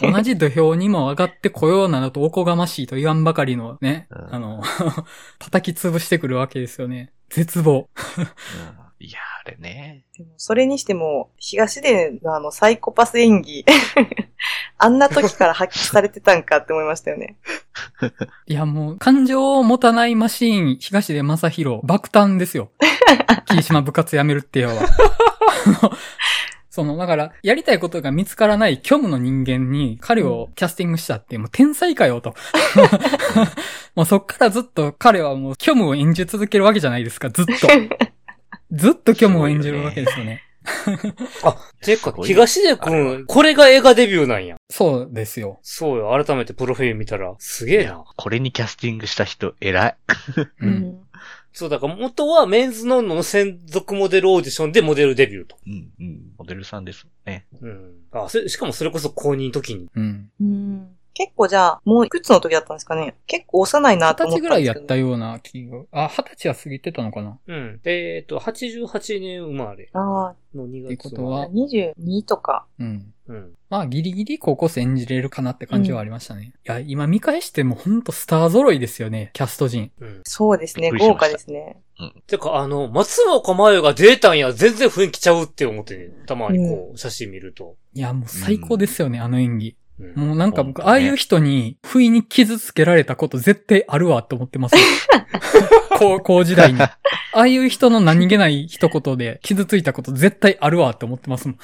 [0.02, 0.12] うん。
[0.12, 4.64] 同じ土俵にも上がってこようなどとおこがましいと言わんばかりのね、うんあの、
[5.40, 7.14] 叩き潰してくるわけですよね。
[7.30, 7.88] 絶望。
[9.04, 10.06] うんいや、あれね。
[10.18, 13.66] でもそれにしても、東出のあのサイコパス演技、
[14.80, 17.36] あんな時から発揮されてたんかって思いましたよね。
[18.48, 22.72] いやもう、感情を持たないマシーン、東出正宏、爆誕ですよ。
[23.46, 24.70] 霧島部活やめるってよ
[26.70, 32.34] その、だから、やりたいことが見つからない虚無の人間に彼をキャスティングしたって、もう天才かよと。
[33.96, 37.68] もうそっからずっと彼はもう虚無を演じ続けるわけじゃないですか、ずっと。
[38.74, 40.42] ずっと虚無を演じるわけですよね。
[41.44, 44.56] あ、てか東出くん、これが映画デビューなんや。
[44.70, 45.60] そうですよ。
[45.62, 48.04] そうよ、改めてプロフィール見たら、すげえな。
[48.16, 49.98] これにキャスティングした人、偉い。
[50.62, 50.66] う。
[50.66, 51.00] うんん。
[51.52, 55.58] そう、だから元はメンズノンノの専属モデルオーディションでモデルデビューと。
[55.68, 56.22] うん、うん。
[56.38, 57.46] モデルさんですね。
[57.62, 57.92] うん。
[58.12, 59.88] あ、それしかもそれこそ公認の時に。
[59.96, 60.30] うん。
[60.42, 60.88] うん。
[61.14, 63.16] 結構じゃあ、もういくつの時だったんですかね？
[63.28, 65.06] 結構幼いな二十と思歳ぐらいやったんですけど。
[65.06, 65.78] ったような気が。
[65.92, 67.40] あ、二十歳は過ぎてたのかな？
[67.48, 67.80] うん。
[67.86, 71.44] えっ、と、88年生まれあの2って月ことは？
[71.44, 72.66] あ、22とか。
[72.80, 73.14] うん。
[73.28, 73.54] うん。
[73.70, 76.54] まあ、ギリギリ高校生演じれるかなって感じはありましたね。
[76.68, 79.92] いや、今見返してもほんとスター揃いですよね、キャスト陣。
[80.00, 80.22] うん。
[80.26, 81.78] そうですね、豪華ですね。
[82.28, 87.78] てか、あの、松岡真優が出たんや、全然雰囲気ちゃうって思ってね、たまにこう、写真見ると。
[87.94, 89.78] いや、もう最高ですよね、あの演技。
[90.00, 90.28] うん。
[90.28, 94.76] もうなんか僕、ねああいう人に不意に傷つけられたこと絶対あるわって思ってます。
[95.98, 96.82] 高校時代に。
[96.82, 97.00] あ
[97.34, 101.58] あいう人の何気ない一言で傷ついたこと絶対あるわって思ってますもん。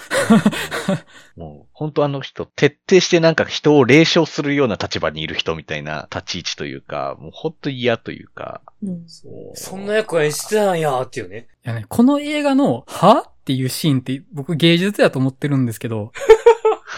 [1.37, 9.03] もう、本当あの人、徹底してなんか人を霊障するような立場にいる人みたいな立ち位置というか、もう本当嫌というか、うん。
[9.07, 11.47] そうそんな役演じてたんや、っていうね。
[11.65, 13.25] いやね、この映画の、は？
[13.27, 16.11] っていうシーンって僕芸術やと思ってるんですけど、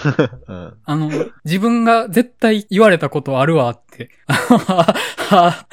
[0.47, 0.77] うん。
[0.83, 1.09] あの、
[1.45, 4.09] 自分が絶対言われたことあるわって。
[4.27, 5.65] は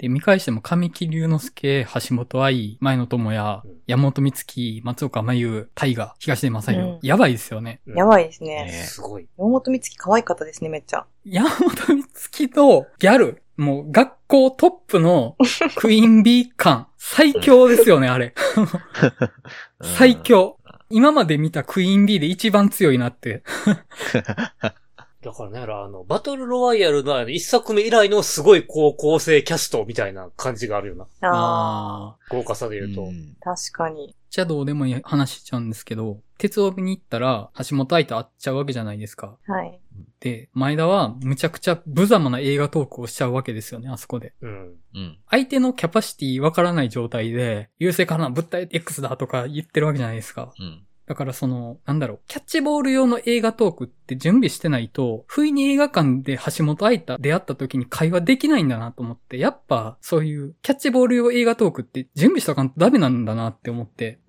[0.00, 7.82] で、見返しても神木隆之介、橋本愛、前野智也うん、山本美月、松岡真優、大河、東出正宏、うんやばいですよね。
[7.86, 8.72] うんやばいですねね。
[8.72, 9.28] すごい。
[9.36, 11.04] 山本美月可愛かったですね、めっちゃ。
[11.26, 15.36] 山本美月とギャル、もう学校トップの
[15.76, 18.34] クイーンビー感、最強ですよね、あれ。
[19.82, 20.56] 最強。
[20.90, 23.42] 今まで見たクイーンビーで一番強いなって。
[25.22, 31.04] だからね、あの、バトルロワイヤルの一作目以来のすごい高校生キャストみたいな感じがあるよな。
[31.20, 32.16] ああ、あ。
[32.30, 33.02] 豪華さで言うと。
[33.02, 34.14] うん確かに。
[34.30, 39.36] じゃあどうでもいい話しちゃうんですけど、鉄を見に行ったら橋本愛と会っちゃうわけじゃないですか。
[39.46, 39.80] はい。
[40.20, 44.32] で、前田はむちゃくちゃ無様な映画トークをしちゃうわけですよね、あそこで。
[44.40, 44.74] うん。
[44.94, 45.18] うん。
[45.28, 50.52] 相手のキャパシティわからない状態で、優勢かな物体 X だとか言ってるわけじゃないですか。
[50.58, 50.86] うん。
[51.10, 64.20] だからその、なんだろう、キャッチボール用の映画トークって準備してないと、不意に映画館で橋本愛と出会った時に会話できないんだなと思って、やっぱそういうキャッチボール用映画トークって準備しとかんとダメなんだなって思って。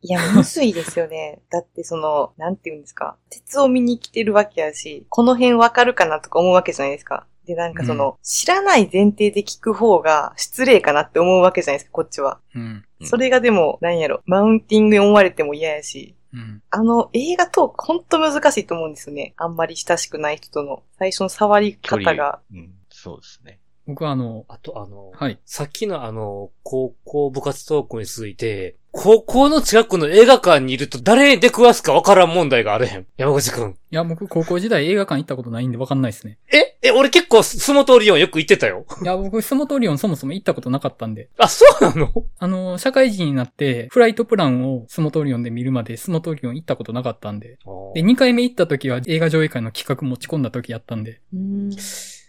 [0.00, 1.42] いや、むずいですよね。
[1.50, 3.18] だってその、なんて言うんですか。
[3.28, 7.26] 鉄を見に来てるわけやし、この辺わかるかなとか思うわけじゃないですか。
[7.46, 12.40] で、なんかその、知らない前提で聞く方が失礼かなって思うわけじゃないですか、こっちは。
[12.54, 12.62] うん。
[12.62, 16.62] うんそれがでも、なんやろ、マウンティングに思われても嫌やし、うん。
[16.70, 19.34] あの、映画トークほんと難しいと思うんですよね。
[19.36, 22.40] あんまり親しくない人との最初の触り方が。。
[22.52, 22.74] うん。
[22.90, 23.58] そうですね。
[23.86, 25.38] 僕はあの、あと、あの、はい。
[25.44, 33.06] さっきのあの、高校部活トークに続いて、高校の近くの映画館にいると誰に出くわすかわからん問題があるへん。
[33.16, 33.70] 山口くん。
[33.70, 36.38] いや、僕高校時代映画館行ったことないんでわかんないですね。
[36.52, 36.76] え？
[36.82, 38.84] え、俺結構スモトリオンよく行ってたよ。
[39.02, 41.30] いや、僕スモトリオンそもそも行ったことなかったんで。
[41.38, 42.12] あ、そうなの？
[42.38, 47.56] あの、社会人になって、フライトプランをスモトリオンで見るまでスモトリオン行ったことなかったんで。
[47.94, 51.70] で、2回目行った時は映画上映会の企画持ち込んだ時やったんで、うーん。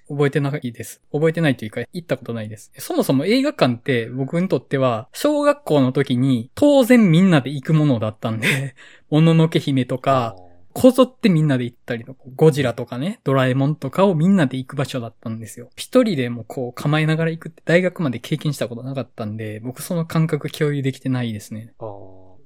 [0.10, 1.02] 覚えてないです。
[1.12, 2.72] 覚えてないというか、行ったことないです。
[2.78, 8.76] そもそも映画館って僕にとっては、小学校の時に当然みんなで行くものだったんで、
[9.10, 10.36] もののけ姫とか、
[10.74, 15.70] こぞってみんなで行ったりとか、ゴジラとかね、ドラえもんとかをみんなで行く場所だったんですよ。
[15.76, 21.74] 一人でもこう構えながら行くって大学まで経験したことなかったんで、僕その感覚共有できてないですね。
[21.78, 21.90] ああ、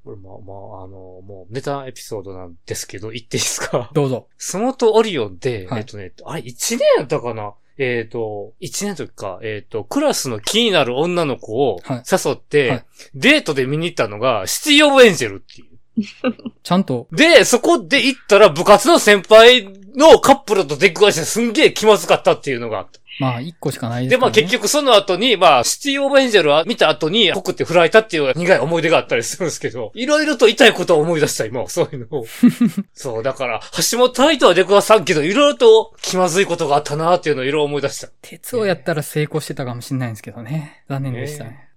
[0.08, 3.90] これまあまあ、あの、もうネタエピソードなんですけど、言っていいですか？
[3.94, 4.28] どうぞ。
[4.38, 5.80] スモトオリオンで、はい。
[5.80, 7.54] えっとね、あれ1年やったかな？
[7.78, 12.04] えっ、と、1年の時か、えっ、と、クラスの気になる女の子をはい。
[12.10, 12.86] 誘って、はい。
[13.16, 15.68] デートで見に行ったのが、シティオブエンジェルっていう。
[16.64, 23.00] ちゃんと、で、そこで行ったら部活の先輩のカップルと出くわしてすんげえ気まずかったっていうのがあった。
[23.20, 24.22] まあ一個しかないですで、ね。
[24.22, 32.26] まあ結局その後に、まあ、シティオブエンジェルは見た後に、僕って振られたっていう苦い思い出があったりするんですけど、 いろいろと痛いことを思い出した、今、 そういうのを。
[32.94, 33.60] そう、だから、
[33.92, 38.10] 橋本愛とは出くわさんけど、いろいろと気まずいことがあったなっていうのをいろいろ思い出した。
[38.22, 40.84] 鉄をやったら成功してたかもしれないんですけどね。
[40.88, 41.70] 残念でしたね。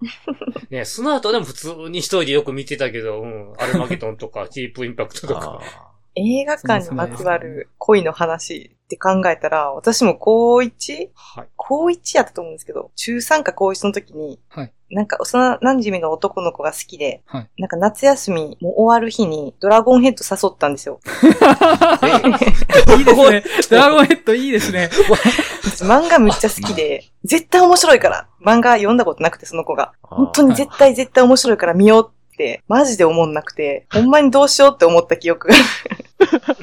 [0.70, 5.60] ね、その後でも普通に一人でよく見てたけど、うん、アルマゲドンとか、チープインパクトとか。
[5.62, 11.10] あ映画館にまつわる恋の話って考えたら、私も高 1?
[11.14, 11.48] はい。
[11.54, 14.72] 高1やったと思うんですけど、中3か高1の時に、はい。
[14.90, 17.48] なんか幼馴染の男の子が好きで、はい。
[17.56, 20.98] なんか夏休みもう終わる日にドラゴンヘッド誘ったんですよ。
[22.98, 23.44] いいですね。
[23.70, 24.90] ドラゴンヘッドいいですね。
[25.86, 29.92] 漫画むっちゃ好きで、絶対面白いから、漫画読んだことなくてその子が。
[30.02, 35.54] 本当に絶対絶対面白いから見ようって、マジで思んなくて、ほんまにどうしようって思った記憶が。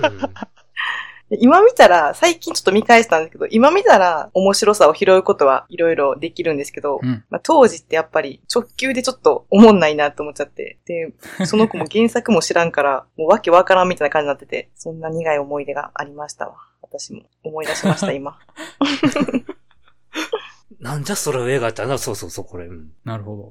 [0.10, 0.66] うんで
[1.30, 7.26] 今見たら、最近ちょっと見返したんですけど、今見たら面白さを拾うことはいろいろできるんですけど、うん。
[7.30, 11.14] まあ、当時ってやっぱり直球でちょっと思んないなって思っちゃって、で、
[11.46, 16.56] その子も原作も知らんから、 もうわけわからんみたいな感じになってて、そんな苦い思い出がありましたわ。
[16.82, 18.40] 私も思い出しました、今。
[20.80, 22.66] なんじゃそれ映画ってな、そうそうそう、これ。
[22.66, 23.50] うんなるほど。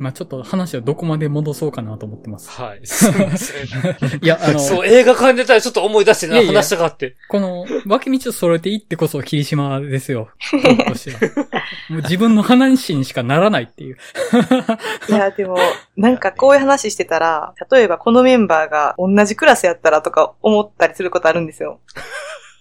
[0.00, 2.50] うんまあちょっと話をどこまで戻そうかなと思ってます。
[2.50, 2.80] はい。
[2.84, 3.66] すいません。
[4.24, 7.16] いや、あの、そう、映画館出たらちょっと思い出してな、いやいや話したかって。
[7.28, 10.30] この、脇道を揃えていってこそ霧島ですよ。
[10.52, 11.32] 僕としては。
[11.90, 13.98] もう自分の話にしかならないっていう。
[15.10, 15.58] いや、でも、
[15.98, 21.78] なんかこういう話してたら、例えばこのメンバーが同じクラスやったらとか思ったりすることあるんですよ。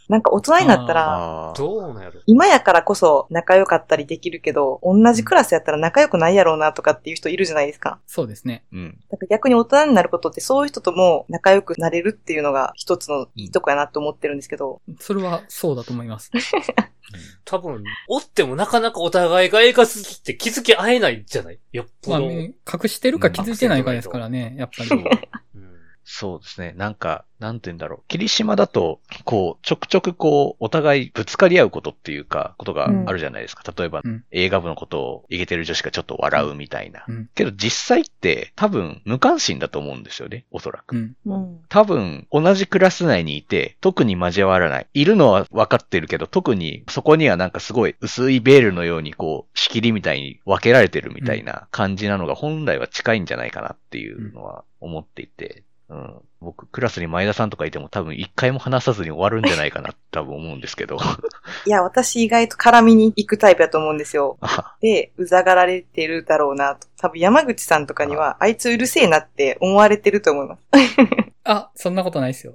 [0.10, 8.00] なんか大人になったら、どうなんやろ今やからこそ仲良かったりできるけど、同じクラスやったら仲良くないやろうなとかっていう人いるじゃないですか。
[8.08, 8.64] そうですね。
[8.74, 8.98] うん。
[9.12, 14.82] だから逆に大人になることってそういう人とも仲良くなれるっていうのが一つのいいとこやなって思ってるんですけど。
[15.00, 16.32] それはそうだと思います。
[17.46, 21.60] 多分、おってもなかなかお互いが映画好きって気づき合えないんじゃない？
[21.72, 22.28] よっぽまあ、ど。
[22.28, 24.90] ね隠してるか気づいてないかですからね、やっぱり。
[25.56, 25.69] うん
[26.04, 26.74] そうですね。
[26.76, 28.04] なんか、なんて言うんだろう。
[28.08, 33.64] 霧島だと、こう、ちょくちょくこう、お互いぶつかり合うことっていうか、ことがあるじゃないですか。
[33.78, 37.06] 例えば、うん映画部のことをイケてる女子がちょっと笑うみたいな。
[37.08, 37.30] うん。
[37.36, 40.46] けど実際って多分無関心だと思うんですよね。
[40.52, 40.96] おそらく。
[40.96, 41.16] うん。
[41.26, 41.60] うん。
[41.70, 44.88] 多分、同じクラス内にいて、特に交わらない。
[44.94, 56.22] いるのは分かってるけど、特にそこにはなんかすごい薄いベールのようにこう、仕切りみたいに分けられてるみたいな感じなのが本来は近いんじゃないかなっていうのは思っていて、うん。
[56.40, 60.98] 僕、クラスに前田さんとかいても多分一回も話さずに終わるんじゃないかなって多分思うんですけど。
[61.66, 64.38] いや、私意外と絡みに行くタイプだと思うんですよ。
[64.42, 66.88] あで、うざがられてるだろうなと。
[66.98, 70.62] 多分山口さんとかには、あいつうるせえなって思われてると思います。
[71.44, 72.54] あ、そんなことないですよ。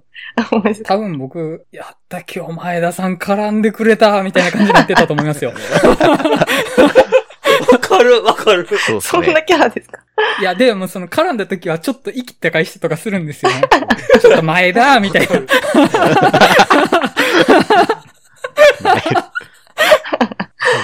[0.84, 5.52] 多分僕、やった今日前田さん絡んでくれた、みたいな感じになってたと思いますよ。
[8.10, 8.78] わかる、わかる。
[8.78, 9.44] そうですそんなね。
[9.46, 9.98] キャラですか？
[10.40, 13.62] いや、でもその絡んだ時はちょっと生きった返しとかするんですよね。
[14.20, 15.40] ちょっと前だ、みたいな。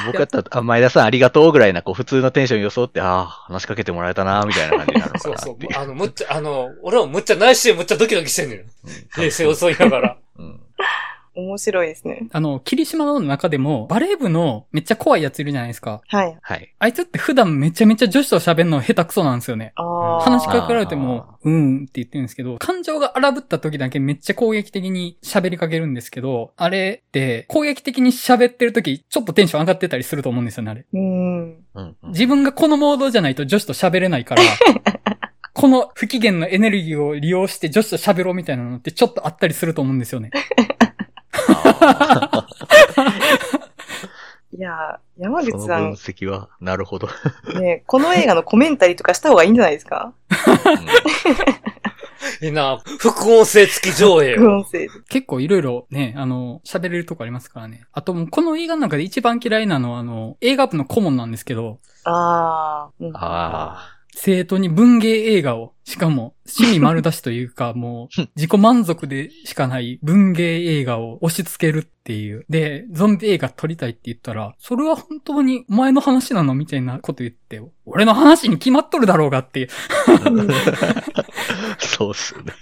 [0.06, 5.56] 僕だったら、あ前田さんありがとうぐらいな、こう、普通のテンション装って、ああ、話しかけてもらえたな、みたいな感じになるのかそうそう。
[5.74, 8.62] あの、むっちゃ、あの、俺もむっちゃ内心むっちゃドキドキしてんのよ。
[9.14, 10.16] 平成遅いながら。
[10.38, 10.60] うん。
[11.40, 12.28] 面白いですね。
[12.32, 16.00] あの、霧島の中でも、バレー部のめっちゃ怖いやついるじゃないですか。
[16.08, 16.38] はい。
[16.40, 16.74] はい。
[16.78, 19.72] あいつって普段めちゃめちゃ女子と喋るの下手くそなんですよね。
[19.76, 20.20] ああ。
[20.20, 30.86] 話しかけられても、うーんって言ってるんですけど、感情が荒ぶった時だけめっちゃ攻撃的に喋りかけるんですけど、あれって攻撃的に喋ってる時、ちょっとテンション上がってたりすると思うんですよね、あれ。
[30.92, 31.56] うん
[32.04, 34.42] 自分がこのモードじゃないと女子と喋れないから、
[35.54, 40.30] この不機嫌のエネルギーを利用して女子と喋ろうみたいなのってちょっとあったりすると思うんですよね。
[41.80, 42.46] あ
[44.52, 47.08] いやー、山ー口さんその分、析は、なるほど。
[47.60, 50.12] ね、この映画のコメンタリーとかした方がいいんじゃないですか？
[52.42, 54.38] いいな、副音声付き上映を。
[54.38, 54.88] 副音声で。
[55.08, 57.84] 結構いろいろね、あの、喋れるとこありますからね。
[57.92, 62.90] あともうこの映画の中で一番嫌いなのはあの、映画部の顧問なんですけど、ああ。
[63.00, 63.12] うん。
[63.14, 72.44] あ生徒に文芸映画を、しかも、趣味丸出しというか、 もう、自己満足でしかない文芸映画を押し付けるっていう。
[72.48, 79.68] で、ゾンビ映画撮りたいって言ったら、それは本当にお前の話なのみたいなこと言って、俺の話に決まっとるだろうがっていう。
[80.06, 81.10] あ。
[81.78, 82.52] そうっすよね。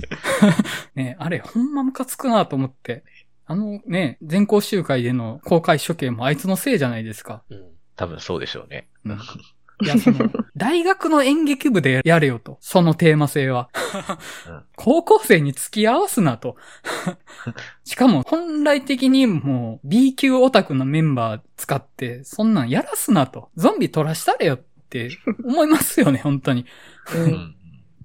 [0.94, 3.04] ね、あれほんまムカつくなと思って。
[3.50, 7.42] あのね、全校集会での公開処刑もあいつのせいじゃないですか。
[7.50, 8.88] うん多分そうでしょうね。
[9.04, 9.18] うん
[9.82, 12.58] いや、その、 大学の演劇部でやれよと。
[12.60, 13.70] そのテーマ性は
[14.48, 14.62] うん。
[14.76, 16.56] 高校生に付き合わすなと。
[17.84, 23.50] しかも、本来的にもう B 級オタクのメンバー使って、そんなんやらすなと。
[23.56, 25.10] ゾンビ取らしたれよって
[25.44, 26.66] 思いますよね、本当に。
[27.14, 27.18] う。
[27.18, 27.54] うんん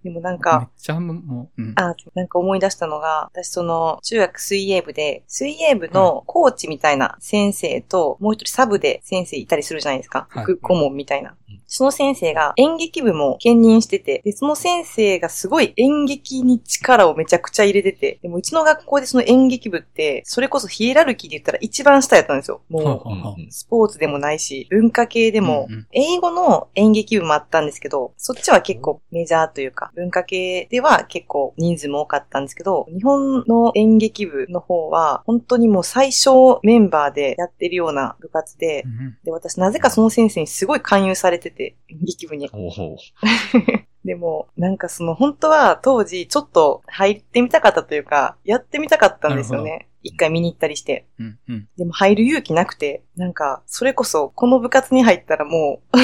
[0.03, 1.73] でもなんめっか、ちゃもう、うん。
[1.75, 10.27] あ、なんか思い出したのが、私その、中学水泳部で、水泳部のコーチみたいな先生と、もう一人サブで先生いたりするじゃないですか。
[10.29, 11.61] はい副顧問みたいなうん。
[11.67, 22.61] その先生が演劇部も兼任してて、で、その先生がすごい演劇に力をめちゃくちゃ入れてて、でもうちの学校でその演劇部って、それこそヒエラルキーで言ったら一番下やったんですよ。
[22.69, 42.49] もう、スポーツでもないし、文化系でも、英語の演劇部もあったんですけど、そっちは結構メジャーというか、文化系では結構人数も多かったんですけど、日本の演劇部の方は、本当にもう最小メンバーでやってるような部活でう、んで、私なぜかその先生にすごい勧誘されてて、演劇部に。
[44.03, 49.87] でも、なんかその本当は当時ちょっと入ってみたかったというか、やってみたかったんですよね。
[50.03, 51.07] 一回見に行ったりして。
[51.17, 51.69] うんうん。
[51.77, 55.97] でも入る勇気なくて、なんか、それこそ、この部活に入ったらもう、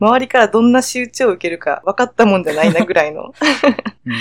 [0.00, 3.22] 周りからどんな仕打ちを受けるか分かったもんじゃないなぐらいの
[4.06, 4.18] うんうん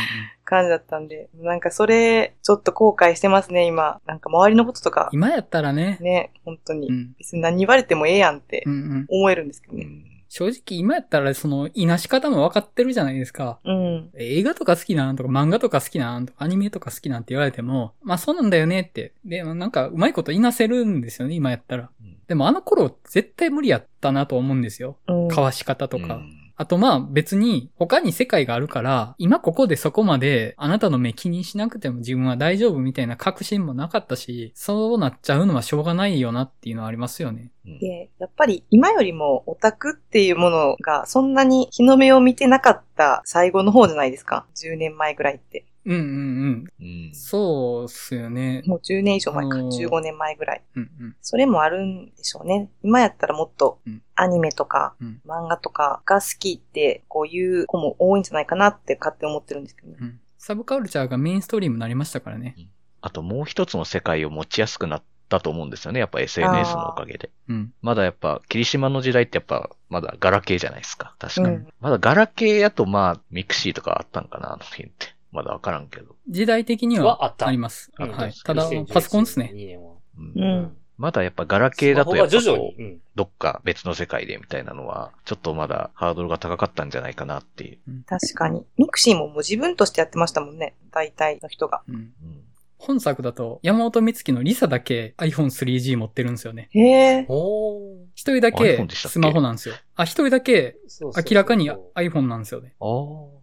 [0.49, 4.01] 感じだったんで、なんかそれ、ちょっと後悔してますね、今。
[4.07, 6.91] なんか周りのこととか、今やったらね、ね、本当にう。
[6.91, 7.13] ん。
[7.19, 9.05] 別に何言われてもええやんってうんうん。
[9.09, 9.85] 思えるんですけどね。
[10.27, 13.59] 正直今やったらその、いなし方も分かってるじゃないですか。
[13.63, 14.09] うん。
[14.15, 19.13] 映画とか好きなんとか漫画とか好きなんとかアニメとか好きなんって言われても、まあそうなんだよねって。
[19.25, 21.89] でもなんかうまいこといなせるんですよね、今やったら。
[22.29, 24.97] でもあの頃絶対無理やったなと思うんですよ。
[25.07, 25.23] うん。
[25.25, 26.15] 交わし方とか。
[26.15, 37.53] うんあとまあ別に他に世界があるから、今ここでそこまであなたの目気にしなくても自分は大丈夫みたいな確信もなかったし、そうなっちゃうのはしょうがないよなっていうのはありますよね。
[37.65, 44.45] うんで、やっぱり今よりもオタクっていうものがそんなに日の目を見てなかった最後の方じゃないですか。
[44.57, 45.65] 10年前ぐらいって。
[45.85, 46.85] うんうんうん。
[47.07, 48.63] うんそうっすよね。
[48.65, 49.55] もう10年以上前か。
[49.57, 50.63] あのー15年前ぐらい。
[50.75, 51.15] うんうん。
[51.21, 52.69] それもあるんでしょうね。
[52.83, 59.97] 今やったらもっとうんアニメとかうん漫画とかが好きってこういう子も多いんじゃないかなって勝手に思ってるんですけどね。
[59.99, 60.19] うん。
[60.37, 62.55] サブカルチャーがメインストリームになりましたからね。
[63.01, 65.99] あともう一つの世界を持ちやすくなったと思うんですよね。
[65.99, 67.29] やっぱ SNS のおかげで。
[67.47, 67.73] うん。
[67.81, 71.15] まだやっぱ、桐島の時代ってやっぱ、まだガラケーじゃないですか。
[71.19, 71.55] 確かに。
[71.55, 75.07] うんまだガラケーやとまあ、ミクシーとかあったんかな、あの辺って。
[75.31, 76.15] まだわからんけど。
[76.27, 77.91] 時代的にはあったあります。
[77.97, 78.33] うんはい。
[78.33, 79.51] ただ2017、パソコンですね。
[79.53, 79.93] 2年は。
[80.17, 80.77] うんうん。
[80.97, 82.73] まだやっぱガラケーだとやっぱこ。
[82.77, 87.79] う、うんどっか別の世界でみたいなのは、ちょっとまだハードルが高かったんじゃないかなっていう。
[88.05, 88.65] 確かに。
[88.77, 90.75] ミクシーももう自分としてやってましたもんね。
[90.91, 91.81] 大体の人が。
[91.87, 91.95] うん。
[91.95, 92.43] うん
[92.79, 96.69] 本作だと、山本美月のリサだけ iPhone3G 持ってるんですよね。
[96.71, 97.25] へえ。
[97.27, 97.79] おー。
[98.15, 99.75] 一人だけスマホなんですよ。
[99.95, 102.73] あ、一人だけそうそうそう明らかに iPhone なんですよね。
[102.79, 102.85] あ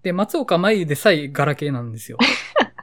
[0.03, 2.19] で、松岡茉優でさえガラケーなんですよ。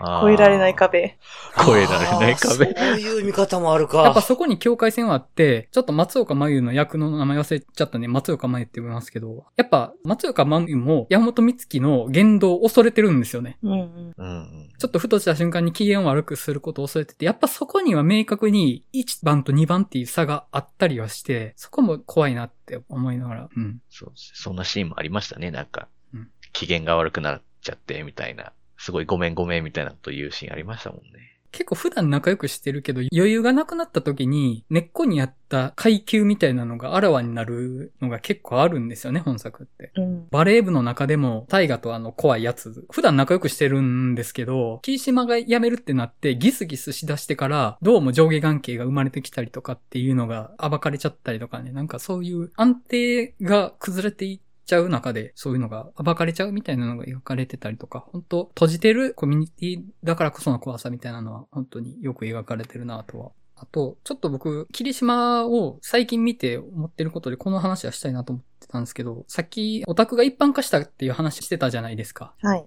[0.00, 0.20] あ。
[0.22, 1.18] 超えられない壁。
[1.64, 4.02] 超えられない壁そういう見方もあるか。
[4.02, 13.58] やっぱそこに境界線はあって、ちょっと松岡茉優の役の名前忘れちゃったんで、松岡茉優って呼びますけど、やっぱ松岡茉優も山本美月の言動を恐れてるんですよね。
[13.62, 14.14] うんうん。
[14.16, 14.68] うんうん。
[14.78, 23.80] ちょっとふとした瞬間に機嫌を悪くすることを恐れてて、やっぱそこには明確に1番と2番っていう差があったりはして、そこも怖いなって思いながら、うん。
[23.90, 26.28] そうですそんなシーンもありましたね、なんかうん。
[26.52, 28.52] 機嫌が悪くなっちゃって、みたいな。
[28.82, 31.38] すごいごめんごめんみたいなこと言うシーンありましたもんね。
[31.52, 39.92] 結構普段仲良くしてるけど、余裕がなくなった時に、根っこにあった階級みたいなのがあらわになるのが結構あるんですよね、本作って。
[39.96, 40.26] うん。
[40.30, 63.32] バレー部の中でも、タイガとあの怖いやつ、普段仲良くしてるんですけど、霧島が辞めるってなってギスギスしだしてから、どうも上下関係が生まれてきたりとかっていうのが暴かれちゃったりとかね、なんかそういう安定が崩れていっちゃう中で、そういうのが暴かれちゃうみたいなのが描かれてたりとか、本当閉じてるコミュニティだからこその怖さみたいなのは本当によく描かれてるなとは
[63.62, 72.34] あと、ちょっと僕、霧島を最近見て思ってることでこの話はしたいなと思ってたんですけど、さっきオタクが一般化したっていう話してたじゃないですか。
[72.42, 72.64] はい。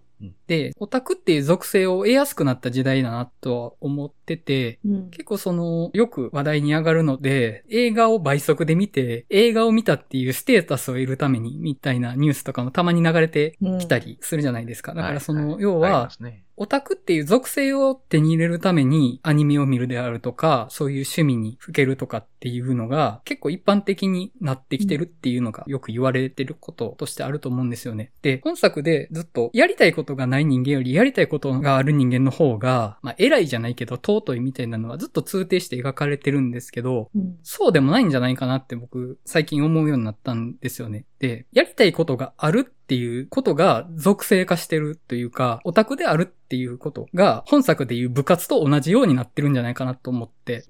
[0.47, 5.09] で、オタクっていう属性を得やすくなった時代だなとは思ってて、うん。
[5.09, 14.93] 結構その、よく話題に上がるので、映画を倍速で見て、映画を見たっていうステータスを得るために、みたいなニュースとかもたまに流れてきたりするじゃないですか。
[14.93, 28.11] だからその、要ありはま、すねオタクっていう属性を手に入れるためにアニメを見るであるとか、そういう趣味にふけるとかっていうのが結構一般的になってきてるっていうのがよく言われてることとしてあると思うんですよね。
[28.21, 37.37] で、本作でずっとやりたいことがない人間よりやりたいことがある人間の方が、まあ偉いじゃないけど尊いみたいなのはずっと通底して描かれてるんですけど、うん。
[37.43, 41.05] そうでもないんじゃないかなって僕最近思うようになったんですよね。
[41.19, 50.65] で、やりたいことがあるっていうことが属性化してるというか、オタクであるっていうことが本作でいう部活と同じようになってるんじゃないかなと思って。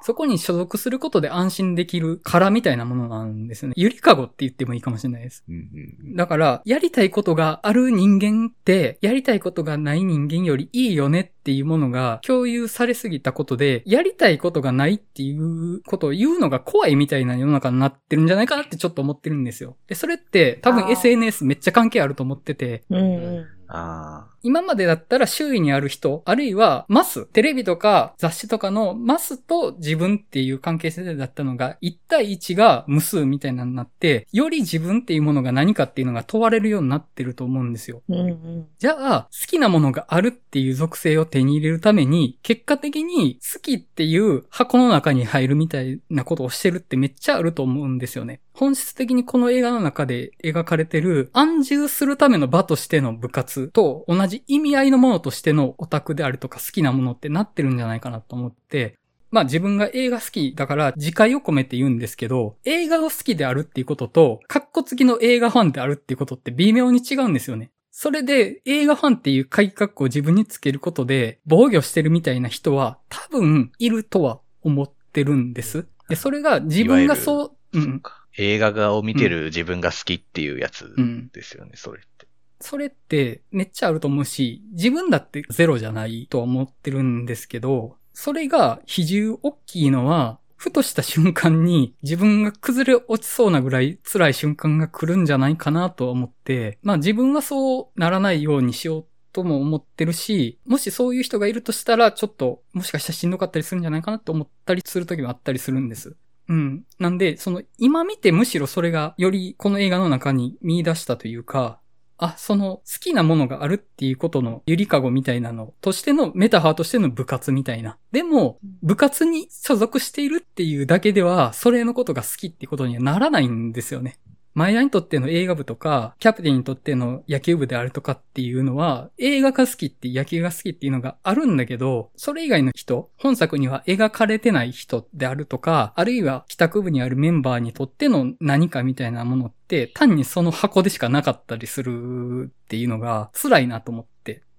[0.00, 3.74] そこに所属することで安心できる殻みたいなものなんですよね。
[3.76, 5.44] ゆりかごって言ってもいいかもしれないです。
[5.48, 19.76] うんうんだから、やりたいことがある人間って、やりたいことがない人間よりいいよねっていうものが共有されすぎたことで、やりたいことがないっていうことを言うのが怖いみたいな世の中になってるんじゃないかなってちょっと思ってるんですよ。
[19.86, 23.46] で、それって多分 SNS めっちゃ関係あると思ってて、うんうん。
[23.68, 38.02] あ今までだったら周囲にある人、あるいはマス、テレビとか雑誌とかのマスと自分っていう関係性だったのが、1対1が無数みたいなのになって、より自分っていうものが何かっていうのが問われるようになってると思うんですよ。
[38.08, 38.68] うんうん。
[38.78, 48.40] じゃあ、好きなものがあるっていう属性を手に入れるために、結果的に好きっていう箱の中に入るみたいなことをしてるってめっちゃあると思うんですよね。
[48.58, 58.98] 本質的にこの映画の中で描かれてる安住するための場としての部活と同じ意味合いのものとしてのオタクであるとか好きなものってなってるんじゃないかなと思って、
[59.30, 67.70] まあ自分が映画好きだから自戒を込めて言うんですけど、映画を好きであるっていうことと、カッコ付きの映画ファンであるっていうことって微妙に違うんですよね。
[67.92, 75.86] それで映画ファンっていう鍵括弧を自分につけることで防御してるみたいな人は多分いるとは思ってるんです。
[76.08, 78.02] で、それが自分がそう、うん。
[78.38, 78.42] か。
[78.42, 81.28] 映画がを見てる自分が好きっていうやつうん。
[81.28, 82.26] ですよね、それって。
[82.60, 106.16] それってめっちゃあると思うし、自分だってゼロじゃないとは思ってるんですけど、それが比重大きいのは、ふとした瞬間に自分が崩れ落ちそうなぐらい辛い瞬間が来るんじゃないかなとは思って、まあ自分はそうならないようにしようとも思ってるし、もしそういう人がいるとしたら、ちょっともしかしたらしんどかったりするんじゃないかなと思ったりする時もあったりするんです。
[106.48, 106.84] うん。
[106.98, 111.80] なんで、その、今見てむしろそれがよりこの映画の中に見出したというか、
[112.16, 117.96] あ、その好きなものがあるっていうことのゆりかごみたいなのとしてのメタファーとしての部活みたいな。
[118.10, 124.18] でも、部活に所属しているっていうだけでは、それのことが好きってことにはならないんですよね。
[124.54, 144.17] 前田にとっての映画部とか、キャプテンにとっての野球部であるとかっていうのは、映画が好きって野球が好きっていうのがあるんだけど、それ以外の人、本作には描かれてない人であるとか、あるいは帰宅部にあるメンバーにとっての何かみたいなものって、単にその箱でしかなかったりするっていうのが辛いなと思って。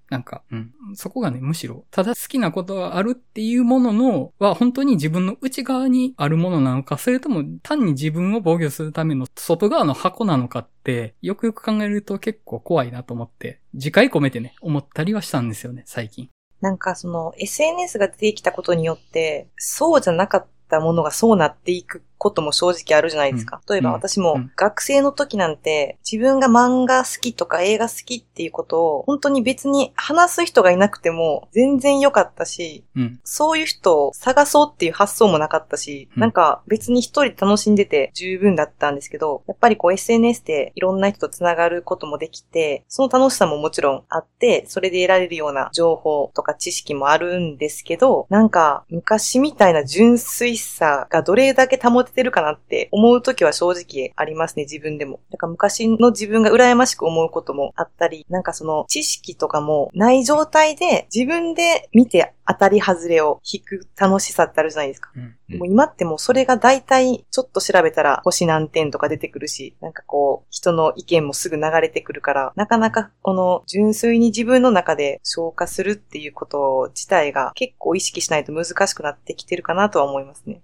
[0.09, 0.73] なんか、うん。
[0.95, 16.29] そこがね、むしろ、ただ好きなことがあるっていうものの、は本当に自分の内側にあるものなのか、それとも単に自分を防御するための外側の箱なのかって、よくよく考えると結構怖いなと思って、次回込めてね、思ったりはしたんですよね、最近。
[16.61, 23.61] なんかその SNS が出てきたことによって、そうじゃなかったものがそうなっていくことも正直あるじゃないですか。
[23.67, 33.19] 例えばうん私もうん学生の時なんて自分が漫画好きとか映画好きっていうことを本当に別に話す人がいなくても全然良かったし、うん。
[33.23, 55.19] そういう人を探そうっていう発想もなかったし、うんなんか別に一人楽しんでて十分だったんですけど、やっぱりこう SNS でいろんな人と繋がることもできて、その楽しさももちろんあって、それで得られるような情報とか知識もあるんですけど、なんか昔みたいな純粋さがどれだけ保ててるかなって思う時は正直ありますね、自分でも。
[55.31, 65.11] だから昔の自分が羨ましく思うこともあったり、なんかその知識とかもない状態で自分で見て当たり外れを引く楽しさってあるじゃないですか。
[65.15, 65.57] うん。
[65.57, 80.61] もう今ってもうそれが大体ちょっと調べたら星何点とか出てくるし、なんかこう人の意見もすぐ流れてくるから、なかなかこの純粋に自分の中で消化するっていうこと自体が結構意識しないと難しくなってきてるかなとは思いますね。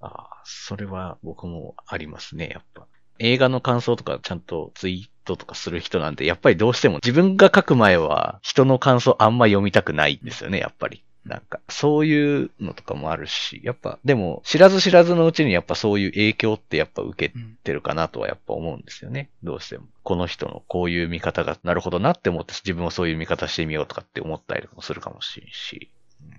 [0.00, 2.86] ああ、それは僕もありますね、やっぱ。
[3.18, 11.02] 映画の感想とかちゃんとツイートとかする人なんて、やっぱりどうしても自分が書く前は人の感想あんま読みたくないんですよね、やっぱり。
[11.24, 17.34] なんか、そういうのとかもあるし、やっぱ、でも、知らず知らずのうちにやっぱそういう影響ってやっぱ受け。
[17.66, 19.28] てるかなとはやっぱ思うんですよね。
[19.42, 19.86] どうしても。
[20.04, 25.90] この人のこういう見方がなるほどなって思って自分もそういう見方してみようとかって思ったりもするかもしれんし。
[26.22, 26.36] うん、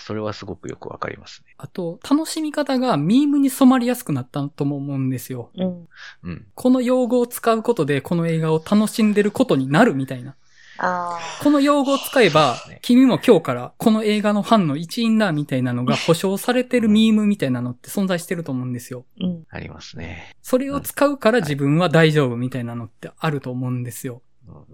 [0.00, 1.54] それはすごくよくわかりますね。
[1.58, 5.50] あと、楽しみ方がミームに染まりやすくなったとも思うんですよ。
[5.56, 5.88] うん。
[6.22, 6.46] うん。
[6.54, 10.36] この用語を使うことでこの映画を楽しんでることになるみたいな。
[10.78, 19.06] あこの用語を使えば、君も今日からこの映画のファンの一員だみたいなのが保証されてるミームみたいなのって存在してると思うんですよ。
[19.20, 19.24] あ。
[19.24, 19.44] うん。
[19.48, 20.34] ありますね。
[20.42, 24.22] それを使うから自分は大丈夫みたいなのってあると思うんですよ。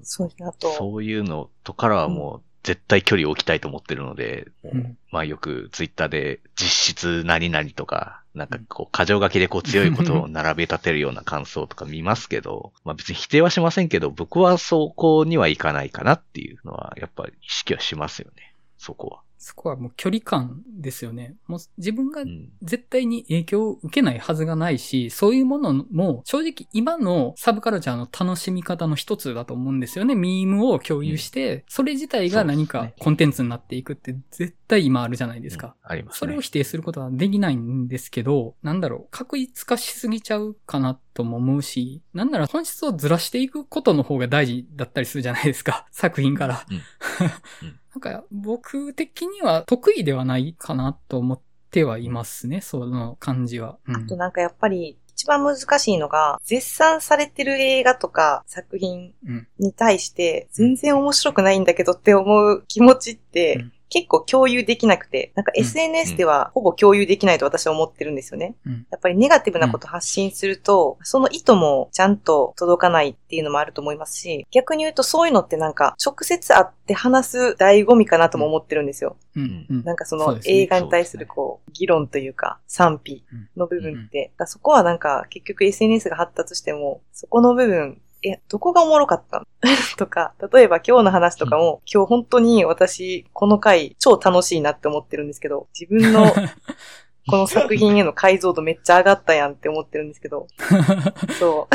[0.02, 0.46] そうですね。
[0.46, 18.54] あと、そういうのとからはもう絶対距離を置きたいと思ってるので、うんまあよくツイッターで実質何々とか、なんかこう、過剰書きでこう強いことを並べ立てるような感想とか見ますけど、まあ別に否定はしませんけど、僕はそこにはいかないかなっていうのは、やっぱり意識はしますよね。
[18.78, 19.20] そこは。
[19.42, 21.34] そこはもう距離感ですよね。
[21.48, 22.50] もう自分がうん。
[22.62, 30.14] 絶対に影響を受けないはずがないし、そういうものも正直今のサブカルチャーの楽しみ方の一つだと思うんですよね。
[30.14, 35.74] ミームを共有して、それ自体が何かコンテンツになっていくって絶対今あるじゃないですか。
[35.82, 36.18] ありますね。
[36.20, 45.86] それを否定することはできないんですけど、なんだろう、確一化しすぎちゃうかなとも思うし、なんなら本質をずらしていくことの方が大事だったりするじゃないですか。
[45.90, 46.64] 作品から。
[46.70, 46.82] うんうん
[47.20, 51.40] なんか僕的には得意ではないかなと思っ
[51.70, 53.78] てはいますね、その感じは。
[53.86, 53.96] うん。
[53.96, 59.48] あとなんかやっぱり、一番難しいのが、絶賛されてる映画とか作品うん。
[59.58, 65.60] に対して、全然面白くないんだけどって思う気持ちって、うん結構共有できなくて、なんかうん。
[65.60, 68.54] SNS ではほぼ共有できないと私は思ってるんですよね。
[68.64, 68.86] うん。
[68.90, 79.16] やっぱりネガティブなこと発信すると、その意図もちゃんと届かないっていうのもあると思いますし、逆に言うとそういうのってなんか直接会って話す醍醐味かなとも思ってるんですよ。
[79.36, 79.66] うん。
[79.68, 79.84] うん。
[79.84, 83.22] なんかその映画に対するこう、議論というか賛否
[83.58, 89.46] の部分って、そこはなんか結局 SNS が発達しても、そこの部分、え、どこがおもろかったの？
[89.98, 96.26] とか、例えば今日の話とかも、今日本当に私、この回超楽しいなって思ってるんですけど、自分の
[97.28, 100.48] この作品への解像度めっちゃ上がったやんって思ってるんですけど、
[101.38, 101.74] そう。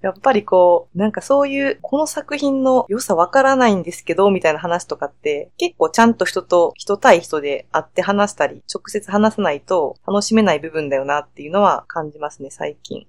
[0.00, 13.06] やっぱりこう、なんかそういう、この作品の良さわからないんですけど、みたいな話とかって、結構ちゃんと人と、人対人で会って話したり、直接話さないと楽しめない部分だよなっていうのは感じますね、最近。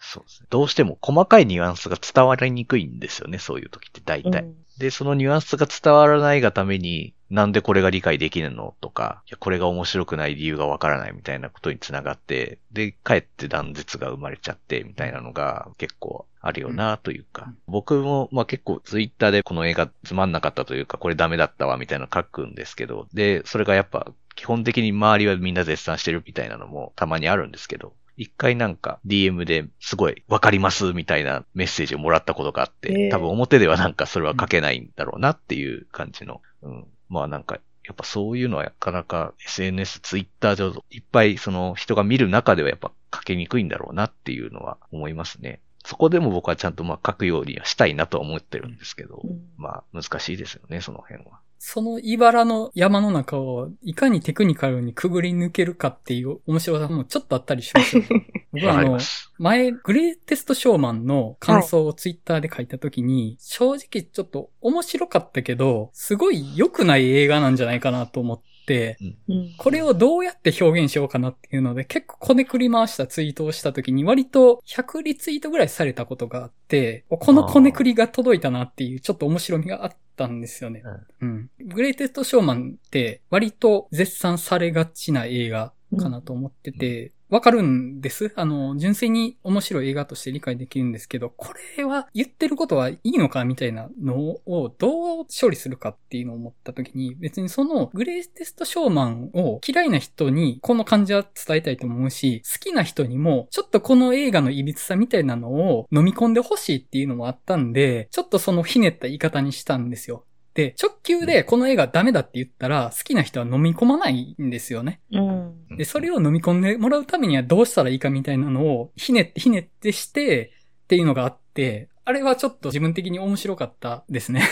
[0.00, 0.46] そうですね。
[0.50, 4.42] どうしても細かいニュアンスが伝わりにくいんですよね、そういう時って大体。
[4.42, 36.86] うんで、そのニュアンスが伝わらないがために、なんでこれが理解できるのとか、いや、これが面白くない理由がわからないみたいなことにつながって、で、かえって断絶が生まれちゃって、みたいなのが結構あるよなというか、うん僕も、まあ結構ツイッターでこの映画つまんなかったというか、これダメだったわ、みたいなの書くんですけど、で、それがやっぱ、基本的に周りはみんな絶賛してるみたいなのもたまにあるんですけど、一回なんか DM ですごいわかりますみたいなメッセージをもらったことがあって、ええ多分表ではなんかそれは書けないんだろうなっていう感じの、うん。
[37.08, 45.60] まあなんか、やっぱそういうのはなかなか SNS、Twitter 上いっぱいその人が見る中ではやっぱ書けにくいんだろうなっていうのは思いますね。
[45.84, 51.38] そこでも僕はちゃんとまあ書くようにはしたいなとは思ってるんですけど、うんまあ難しいですよね、その辺は。
[51.58, 58.04] その茨の山の中をいかにテクニカルにくぐり抜けるかっていう面白さもちょっとあったりしますよ。
[58.52, 58.98] 僕はわあの。
[59.38, 68.96] 前、グレイテストショーマンの感想をツイッターで書いたときに、正直ちょっと面白かったけど、すごい良くない映画なんじゃないかなと思って、
[69.28, 80.82] うんこれをどうやって表現しようかなっていうので、結構こねくり回したツイートをしたときに、割と100リツイートぐらいされたことがあって、このこねくりが届いたなっていう、ちょっと面白みがあったんですよね。
[81.20, 81.50] うん。
[81.60, 88.32] グレイテストショーマンって、割と絶賛されがちな映画かなと思ってて、わかるんです。
[88.36, 94.16] あの、純粋に面白い映画として理解できるんですけど、これは言ってることはいいのかみたいなの
[94.46, 110.24] をどう処理するかっていうのを思った時に、別にそのグレイテストショーマンを嫌いな人にこの感じは伝えたいと思うし、好きな人にもちょっとこの映画の歪さみたいなのを飲み込んでほしいっていうのもあったんで、ちょっとそのひねった言い方にしたんですよ。
[110.58, 115.00] で、直球でこの映画ダメだって言ったら、好きな人は飲み込まないんですよね。
[115.12, 115.76] うん。
[115.76, 120.50] で、それを飲み込んでもらうためにはどうしたらいいかみたいなのを、ひねってひねってして、
[120.82, 124.42] っていうのがあって、あれはちょっと自分的に面白かったですね。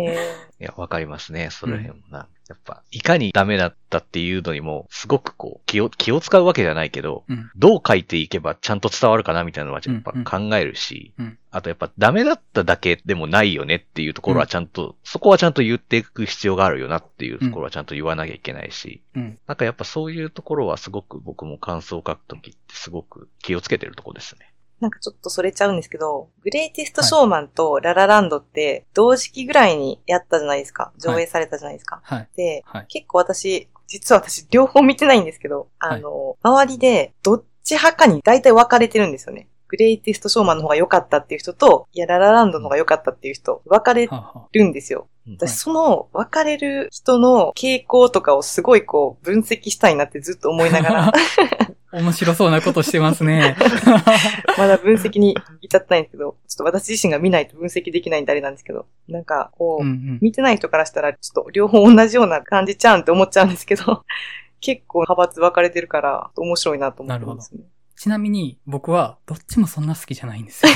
[0.00, 0.16] え
[0.60, 1.48] いや、わかりますね。
[1.50, 2.28] その辺もな。
[2.48, 7.50] やっぱ、いかにダメだったっていうのにも、すごくこう、気を、気を使うわけじゃないけど、うん。
[7.56, 19.38] どう書いていけばちゃんと伝わるかなみたいなのはやっぱうんうん考えるし、うんあとやっぱダメだっただけでもないよねっていうところはちゃんと、そこはちゃんと言っていく必要があるよなっていうところはちゃんと言わなきゃいけないし、うん。
[19.48, 24.49] なんかやっぱそういうところはすごく僕も感想を書くときってすごく気をつけてるところですね。
[24.80, 30.92] なんかちょっとそれちゃうんですけど、グレイテストショーマンとララランドって同時期ぐらいにやったじゃないですか。
[30.98, 32.00] 上映されたじゃないですか。
[32.02, 32.28] はい。
[32.36, 32.86] で、はい。
[32.88, 39.48] 結構私、実は私両方見てないんですけど、あの、周りでどっち派かに大体分かれてるんですよね。
[39.68, 44.08] グレイテストショーマンの方が良かったっていう人と、いや、ララランドの方が良かったっていう人、分かれ
[44.52, 45.02] るんですよ。
[45.02, 51.12] うん私、その分かれる人の傾向とかをすごいこう、分析したいなってずっと思いながら、あ
[51.92, 53.56] 面白そうなことしてますね。
[54.56, 60.18] まだ分析に至ってないんですけど、ちょっと私自身が見ないと分析できないんであれなんですけど、なんか、こう、うんうん。
[60.20, 64.04] 見てない人からしたら、ちょっと両方同じような感じちゃうんって思っちゃうんですけど、
[64.60, 67.62] 結構派閥分かれてるから、面白いなと思ってますね。
[67.96, 70.72] ちなみに僕はどっちもそんな好きじゃないんですよ。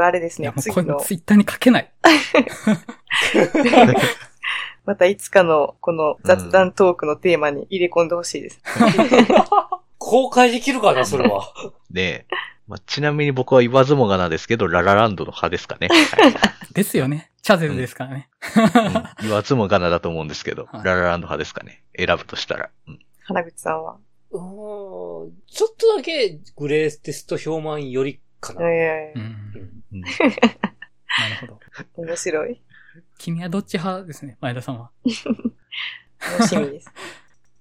[0.00, 0.56] ここれあれですいや、ね。
[0.56, 1.92] もうこの、ツイッターに書けない。
[4.86, 8.62] またいつかのこの雑談トークのテーマに入れ込んでほしいです。
[9.98, 11.52] 公開できるかな、それは。
[11.92, 12.26] で、
[12.66, 15.88] まあ、ちなみに僕は言わずもがなですけど、ララランドの派ですかね。
[15.88, 15.98] はい
[16.72, 17.30] ですよね。
[17.42, 18.30] チャゼルですからね。
[18.56, 21.82] うん言わずもがなだと思うんですけど、はいララランド派ですかね。
[21.96, 22.70] 選ぶとしたら。
[22.88, 23.96] うん花口さんは？
[24.30, 28.70] うーんちょっとだけグレーテスト表満よりかな。
[28.70, 30.00] えうん。
[30.00, 30.14] なる
[31.40, 31.60] ほど。
[31.98, 32.60] ー、面白い。
[33.18, 34.90] 君はどっち派ですね、前田さんは。
[36.20, 36.90] 楽しみです。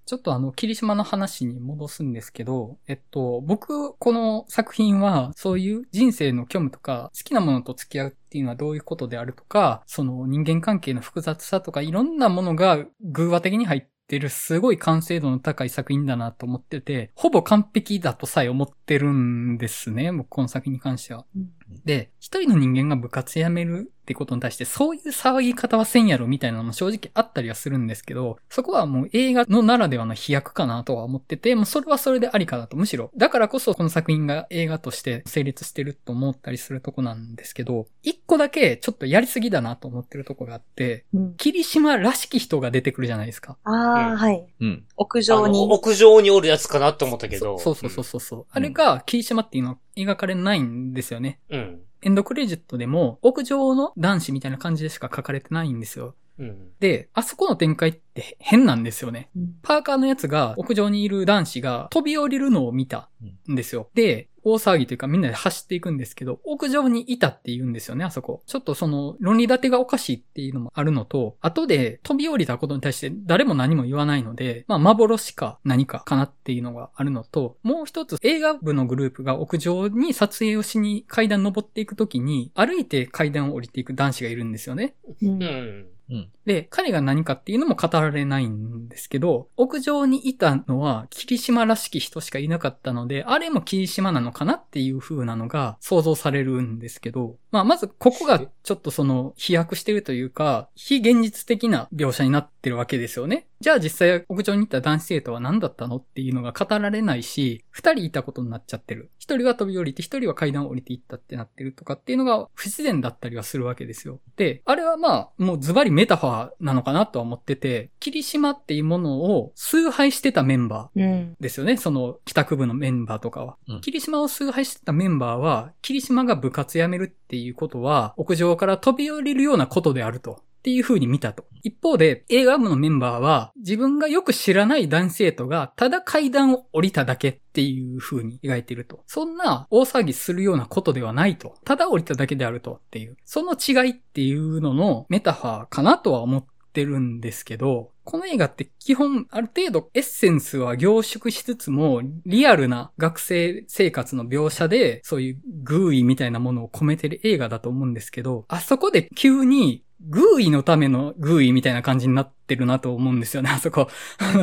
[0.09, 21.25] ちょっとあの、霧島の話に戻すんですけど、えっと、僕、この作品は、そういう人生の虚無とか、好きなものと付き合うっていうのはどういうことであるとか、その人間関係の複雑さとか、いろんなものが偶話的に入ってる、すごい完成度の高い作品だなと思ってて、ほぼ完璧だとさえ思ってるんですね、僕この作品に関しては。
[21.35, 21.51] うん
[21.85, 33.11] で、一人の人間が部活辞めるってことに対して、そういう騒ぎ方はせんやろみたいなのも正直あったりはするんですけど、そこはもう映画のならではの飛躍かなとは思ってて、もうそれはそれでありかなと、むしろ。
[33.15, 43.57] だからこそこの作品が映画として成立してると思ったりするとこなんですけど、一個だけちょっとやりすぎだなと思ってるとこがあって、うん、霧島らしき人が出てくるじゃないですか。
[43.63, 44.45] ああ、うんはい。
[44.59, 44.83] うん。
[44.97, 45.67] 屋上に。
[45.69, 47.59] 屋上におるやつかなって思ったけど。
[47.59, 48.45] そうそうそうそうそう。
[48.49, 51.39] あれが霧島っていうのは描かれないんですよね。
[51.49, 51.81] うん。
[52.01, 56.15] エンドクレジットでも屋上の男子みたいな感じでしか書かれてないんですよ。
[56.39, 56.69] うん。
[56.79, 59.29] で、あそこの展開って変なんですよね。
[59.35, 63.09] うんパーカーのやつが屋上にいる男子が飛び降りるのを見た
[63.51, 63.89] んですよ。
[63.93, 68.41] で、大騒ぎというかみんなで走っていくんですけど、屋上にいたって言うんですよね、あそこ。
[68.45, 84.95] ちょっとその論理立てがおかしいっていうのもあるのと、後で飛び降りたことに対して誰も何も言わないので、まあ幻か何かかなっていうのがあるのと、もう一つ映画部のグループが屋上に撮影をしに階段登っていくときに、歩いて階段を降りていく男子がいるんですよね。
[85.21, 86.29] うんうん。
[86.49, 103.45] で、彼が何かっていうのも語られないんですけど、屋上にいたのは霧島らしき人しかいなかったので、あれも霧島なのかなっていう風なのが想像されるんですけど、まあまずここがちょっとその飛躍してるというか、非現実的な描写になってるわけですよね。
[103.61, 109.11] じゃあ実際屋上にいた男子生徒は何だったのっていうのが語られないし、二人いたことになっちゃってる。
[109.19, 114.19] 一人は飛び降りて一人は階段を降りていったってなってるとかっていうのが不自然だったりはするわけですよ。
[114.37, 121.35] で、あれはまあもうズバリメタファーなのかなとは思ってて、霧島っていうものを崇拝してたメンバー、うん。
[121.39, 121.77] ですよね。
[121.77, 123.57] その帰宅部のメンバーとかは。
[123.67, 130.41] うん霧島を崇拝してたメンバーは、霧島が部活辞めるっていうことは、屋上から飛び降りるようなことであると。
[130.59, 131.45] っていう風に見たと。
[131.63, 139.03] 一方で、映画部のメンバーは、自分がよく知らない男子生徒が、ただ階段を降りただけっていう風に描いていると。
[139.07, 141.55] そんな大騒ぎするようなことではないと。
[141.65, 143.17] ただ降りただけであるとっていう。
[143.25, 163.89] その違いっていうののメタファーかなとは思ってるんですけど、この映画って基本ある程度エッセンスは凝縮しつつもリアルな学生生活の描写でそういう偶意みたいなものを込めてる映画だと思うんですけど、あそこで急に偶意のための偶意みたいな感じになってるなと思うんですよね、あそこ。
[164.17, 164.33] あ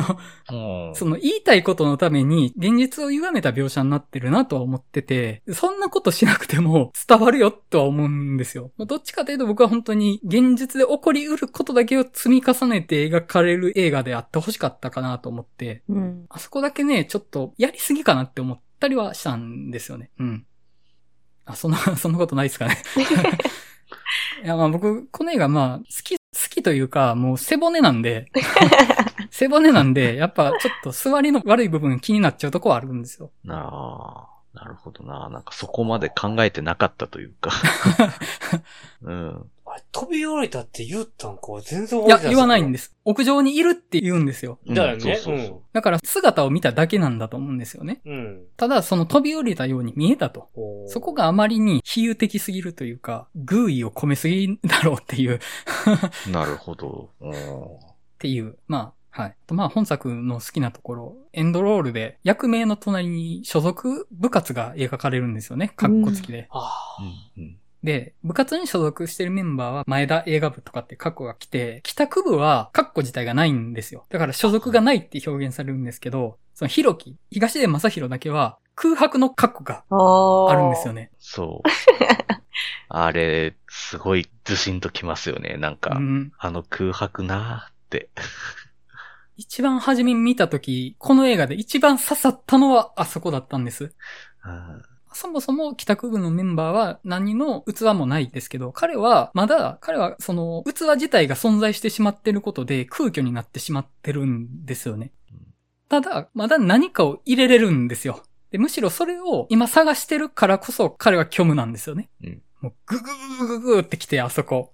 [0.51, 8.71] の、うんその言いたいことのために現実を歪めた描写になってるなとは思ってて、そんなことしなくても伝わるよとは思うんですよ。
[8.77, 16.25] どっちかというと僕は本当に現実で起こりうることだけを積み重ねて描かれる映画であってほしかったかなと思って、うん。
[16.29, 20.11] あそこだけね、ちょっとやりすぎかなって思ったりはしたんですよね。
[20.19, 20.45] うん。
[21.45, 22.77] あ、そんな、そんなことないですかね。
[24.43, 28.31] いや、まあ僕、この映画まあ、好き、好きというか、もう背骨なんで、
[29.31, 33.31] 背骨なんで、やっぱちょっと座りの悪い部分気になっちゃうとこはあるんですよ。
[33.43, 35.29] なあ、なるほどな。
[35.29, 37.51] なんかそこまで考えてなかったというか。
[39.01, 39.51] うん。
[39.91, 42.95] 飛び降りたって言ったんか全然いや、言わないんでです。
[43.03, 44.59] 屋上にいるって言うんですよ。
[44.67, 45.11] だよね。
[45.11, 48.01] うんそうそうそうだから姿を見ただけなんだと思うんですよね。
[48.05, 48.13] うん。
[48.13, 48.45] うん。
[48.55, 50.49] ただ、その飛び降りたように見えたと。
[50.87, 55.39] そこがあまりに比喩的すぎるというか、偶意を込めすぎだろうっていう、っ
[56.31, 57.09] なるほど。
[57.19, 57.33] うん
[58.19, 59.35] ていう、まあ、はい。
[59.51, 65.73] まあ、本作の好きなところ、エンドロールで役名の隣に所属部活が描かれるんですよね。
[65.75, 66.47] カッコ付きで。
[66.49, 67.03] ああ。
[67.37, 74.05] うんで、部活に所属してるメンバーは前田映画部とかってカッコが来て、帰宅部はカッコ自体がないんですよ。
[74.09, 81.11] だから所属がないって表現されるんですけど、そのヒロキ、東出正宏だけは空白のカッコがあるんですよね。
[81.19, 81.69] そう。
[82.89, 85.57] あれ、すごいずしんときますよね。
[85.57, 86.31] なんか、うん。
[86.37, 88.09] あの空白なーって。
[89.37, 93.83] 一番初めに見たとき、この映画で一番刺さったのはあそこだったんです。
[93.83, 93.91] うん
[94.49, 94.81] あ
[95.17, 105.11] そもそも帰宅部のメンバーは何の器もないですけど、彼はまだ、彼はその器自体が存在してしまってることで空虚になってしまってるんですよね。
[105.89, 108.21] ただ、まだ何かを入れれるんですよ。
[108.51, 112.09] で、むしろそれを今探してるからこそ彼は虚無なんですよね。
[112.23, 114.73] うんもうググググググって来て、あそこ。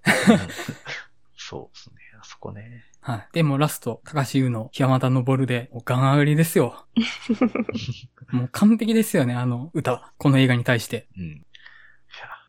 [1.36, 1.96] そうですね。
[2.20, 2.84] あそこね。
[3.06, 3.28] はい。
[3.34, 6.86] でもラスト、高橋優の山田昇で、もうガン上がりですよ。
[8.32, 10.14] もう完璧ですよね、あの歌。
[10.16, 11.06] この映画に対して。
[11.18, 11.44] うん。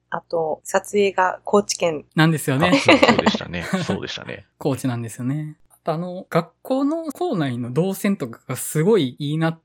[0.09, 2.05] あと、撮影が高知県。
[2.15, 2.79] なんですよあね。
[2.79, 3.63] そうでしたね。
[3.83, 4.47] そうでしたね。
[4.57, 5.57] コーチなんですよね。
[5.69, 9.64] あとあの、学校の校内の動線とかがすごいいいなって、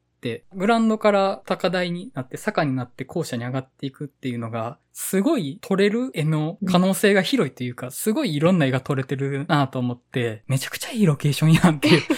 [0.54, 12.02] グラウンドから高台になって坂になって校舎に上がっていくっていうのが、すごい撮れる絵の可能性が広いというか、すごいいろんな絵が撮れてるなと思って、めちゃくちゃいいロケーションやんっていう。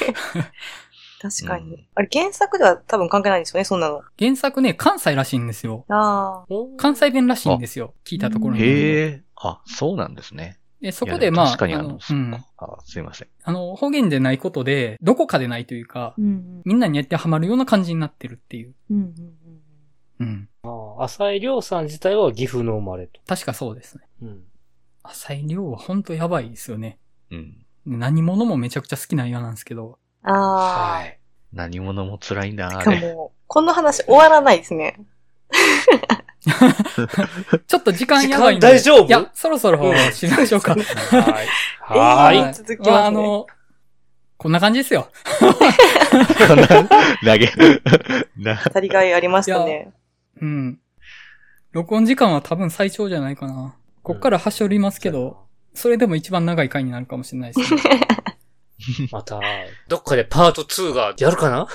[1.22, 1.74] 確かに。
[1.74, 4.02] うんあれ、原作では多分関係ないんですよね、そんなの。
[4.18, 5.84] 原作ね、関西らしいんですよ。
[5.88, 6.54] ああ。
[6.76, 7.94] 関西弁らしいんですよ。
[8.04, 8.78] 聞いたところによると。
[8.78, 9.22] へえ。
[9.36, 10.58] あ、そうなんですね。
[10.82, 12.30] で、そこでまあ、確かにあの、の、うん。
[12.32, 13.28] かあ、すいません。
[13.44, 18.74] あの、方言でないことで、どこかでないというか、うんみんなにやってはまるような感じになってるっていう。
[18.90, 18.96] うん。
[18.96, 19.62] うんうん
[20.20, 20.48] うん。
[20.64, 20.68] あ
[21.00, 23.20] あ浅井亮さん自体は岐阜の生まれと。
[23.26, 24.04] 確かそうですね。
[24.22, 24.44] うん。
[25.04, 26.98] 浅井亮はほんとやばいですよね。
[27.30, 27.64] うん。
[27.86, 29.98] 何者もめちゃくちゃ好きな映画なんですけど。
[30.24, 30.30] うん。
[30.30, 30.92] ああ。
[30.98, 31.18] はい。
[31.52, 33.00] 何者も辛いんだ、しかあれ。
[33.14, 35.00] も、この話終わらないですね。
[37.66, 38.66] ちょっと時間やばいんで。
[38.66, 39.06] 大丈夫？
[39.06, 40.74] いや、そろそろ締めましょうか。
[40.74, 41.46] はい。
[41.80, 42.42] はい。
[42.48, 42.90] に続きますね。
[42.92, 43.46] まあ、あの、
[44.36, 45.08] こんな感じですよ。
[47.24, 47.52] 投げ。
[48.36, 49.92] な、当たりがいありましたね。
[50.40, 50.78] うん。
[51.70, 53.76] 録音時間は多分最長じゃないかな。
[54.02, 57.82] こっから端折りますけど、それでも一番長い回になるかもしれないですね。
[59.12, 59.40] また、
[59.86, 61.68] どっかでパート2がやるかな？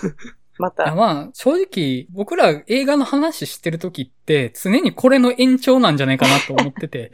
[0.60, 0.96] また。
[0.96, 7.12] まあ、正直、僕ら映画の話してる時って、常にこれの延長なんじゃないかなと思ってて。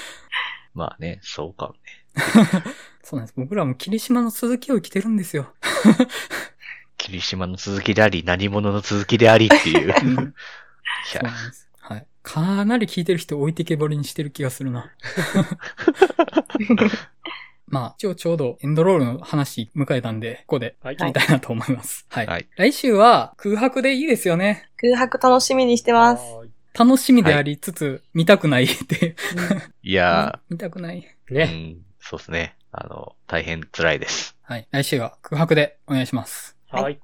[0.74, 1.80] まあね、そうかもね。
[3.02, 3.34] そうなんです。
[3.36, 5.54] 僕らも霧島の続きを生きてるんですよ。
[6.98, 9.90] 霧島の続きであり、何者の続きでありっていう。
[9.90, 10.34] いうん
[11.14, 11.22] や。
[11.78, 12.06] はい。
[12.22, 14.92] かなり聞いてる人置いてけぼりにしてる気がするな。
[17.70, 22.06] まあ、一応ちょうどエンドロールの話迎えたんで、ここではい切りたいなと思います。
[22.08, 22.26] はい。
[22.26, 24.70] はい来週は空白でいいですよね。
[24.76, 26.22] 空白楽しみにしてます。
[26.74, 29.16] 楽しみでありつつ、見たくないって。
[29.82, 31.06] いや 見たくない。
[31.30, 31.44] ー、うね。
[31.44, 32.54] ん、そうですね。
[32.70, 34.36] あの、大変辛いです。
[34.42, 34.68] はい。
[34.70, 36.56] 来週は空白でお願いします。
[36.70, 37.00] はい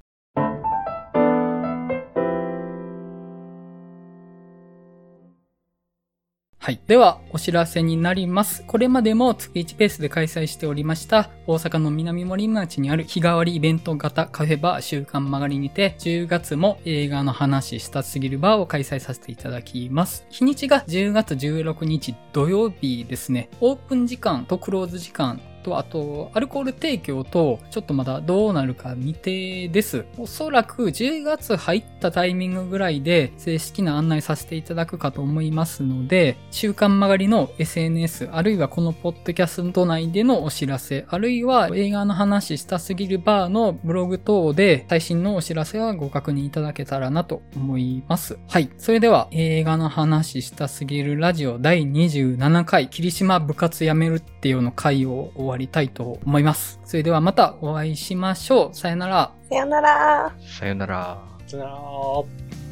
[6.65, 6.81] はい。
[6.87, 8.65] では、お知らせになります。
[8.67, 20.25] これまでも月1ペースで開催しておりました、大阪の南森町にある日替わりイベント型カフェバー週刊曲がりにて、10月も映画の話したすぎるバーを開催させていただきます。
[20.31, 23.51] 日にちが10月16日土曜日ですね。
[23.61, 30.05] オープン時間とクローズ時間と、あと、アルコール提供と、ちょっとまだどうなるか未定です。
[30.19, 48.39] おそらく10月入ったタイミングぐらいで正式な案内させていただくかと思いますので、週刊曲がりの SNS、あるいはこのポッドキャスト内でのお知らせ、あるいは映画の話したすぎるバーのブログ等で最新のお知らせはご確認いただけたらなと思います。
[48.49, 48.69] はい。
[48.77, 56.81] それでは映画の話したすぎるラジオ第27回霧島部活やめるってよの回を終わりたいと思います。
[56.85, 58.75] それではまたお会いしましょう。
[58.75, 59.33] さよなら。
[59.49, 60.33] さよなら。
[60.59, 61.19] さよなら。
[61.47, 62.64] さよなら。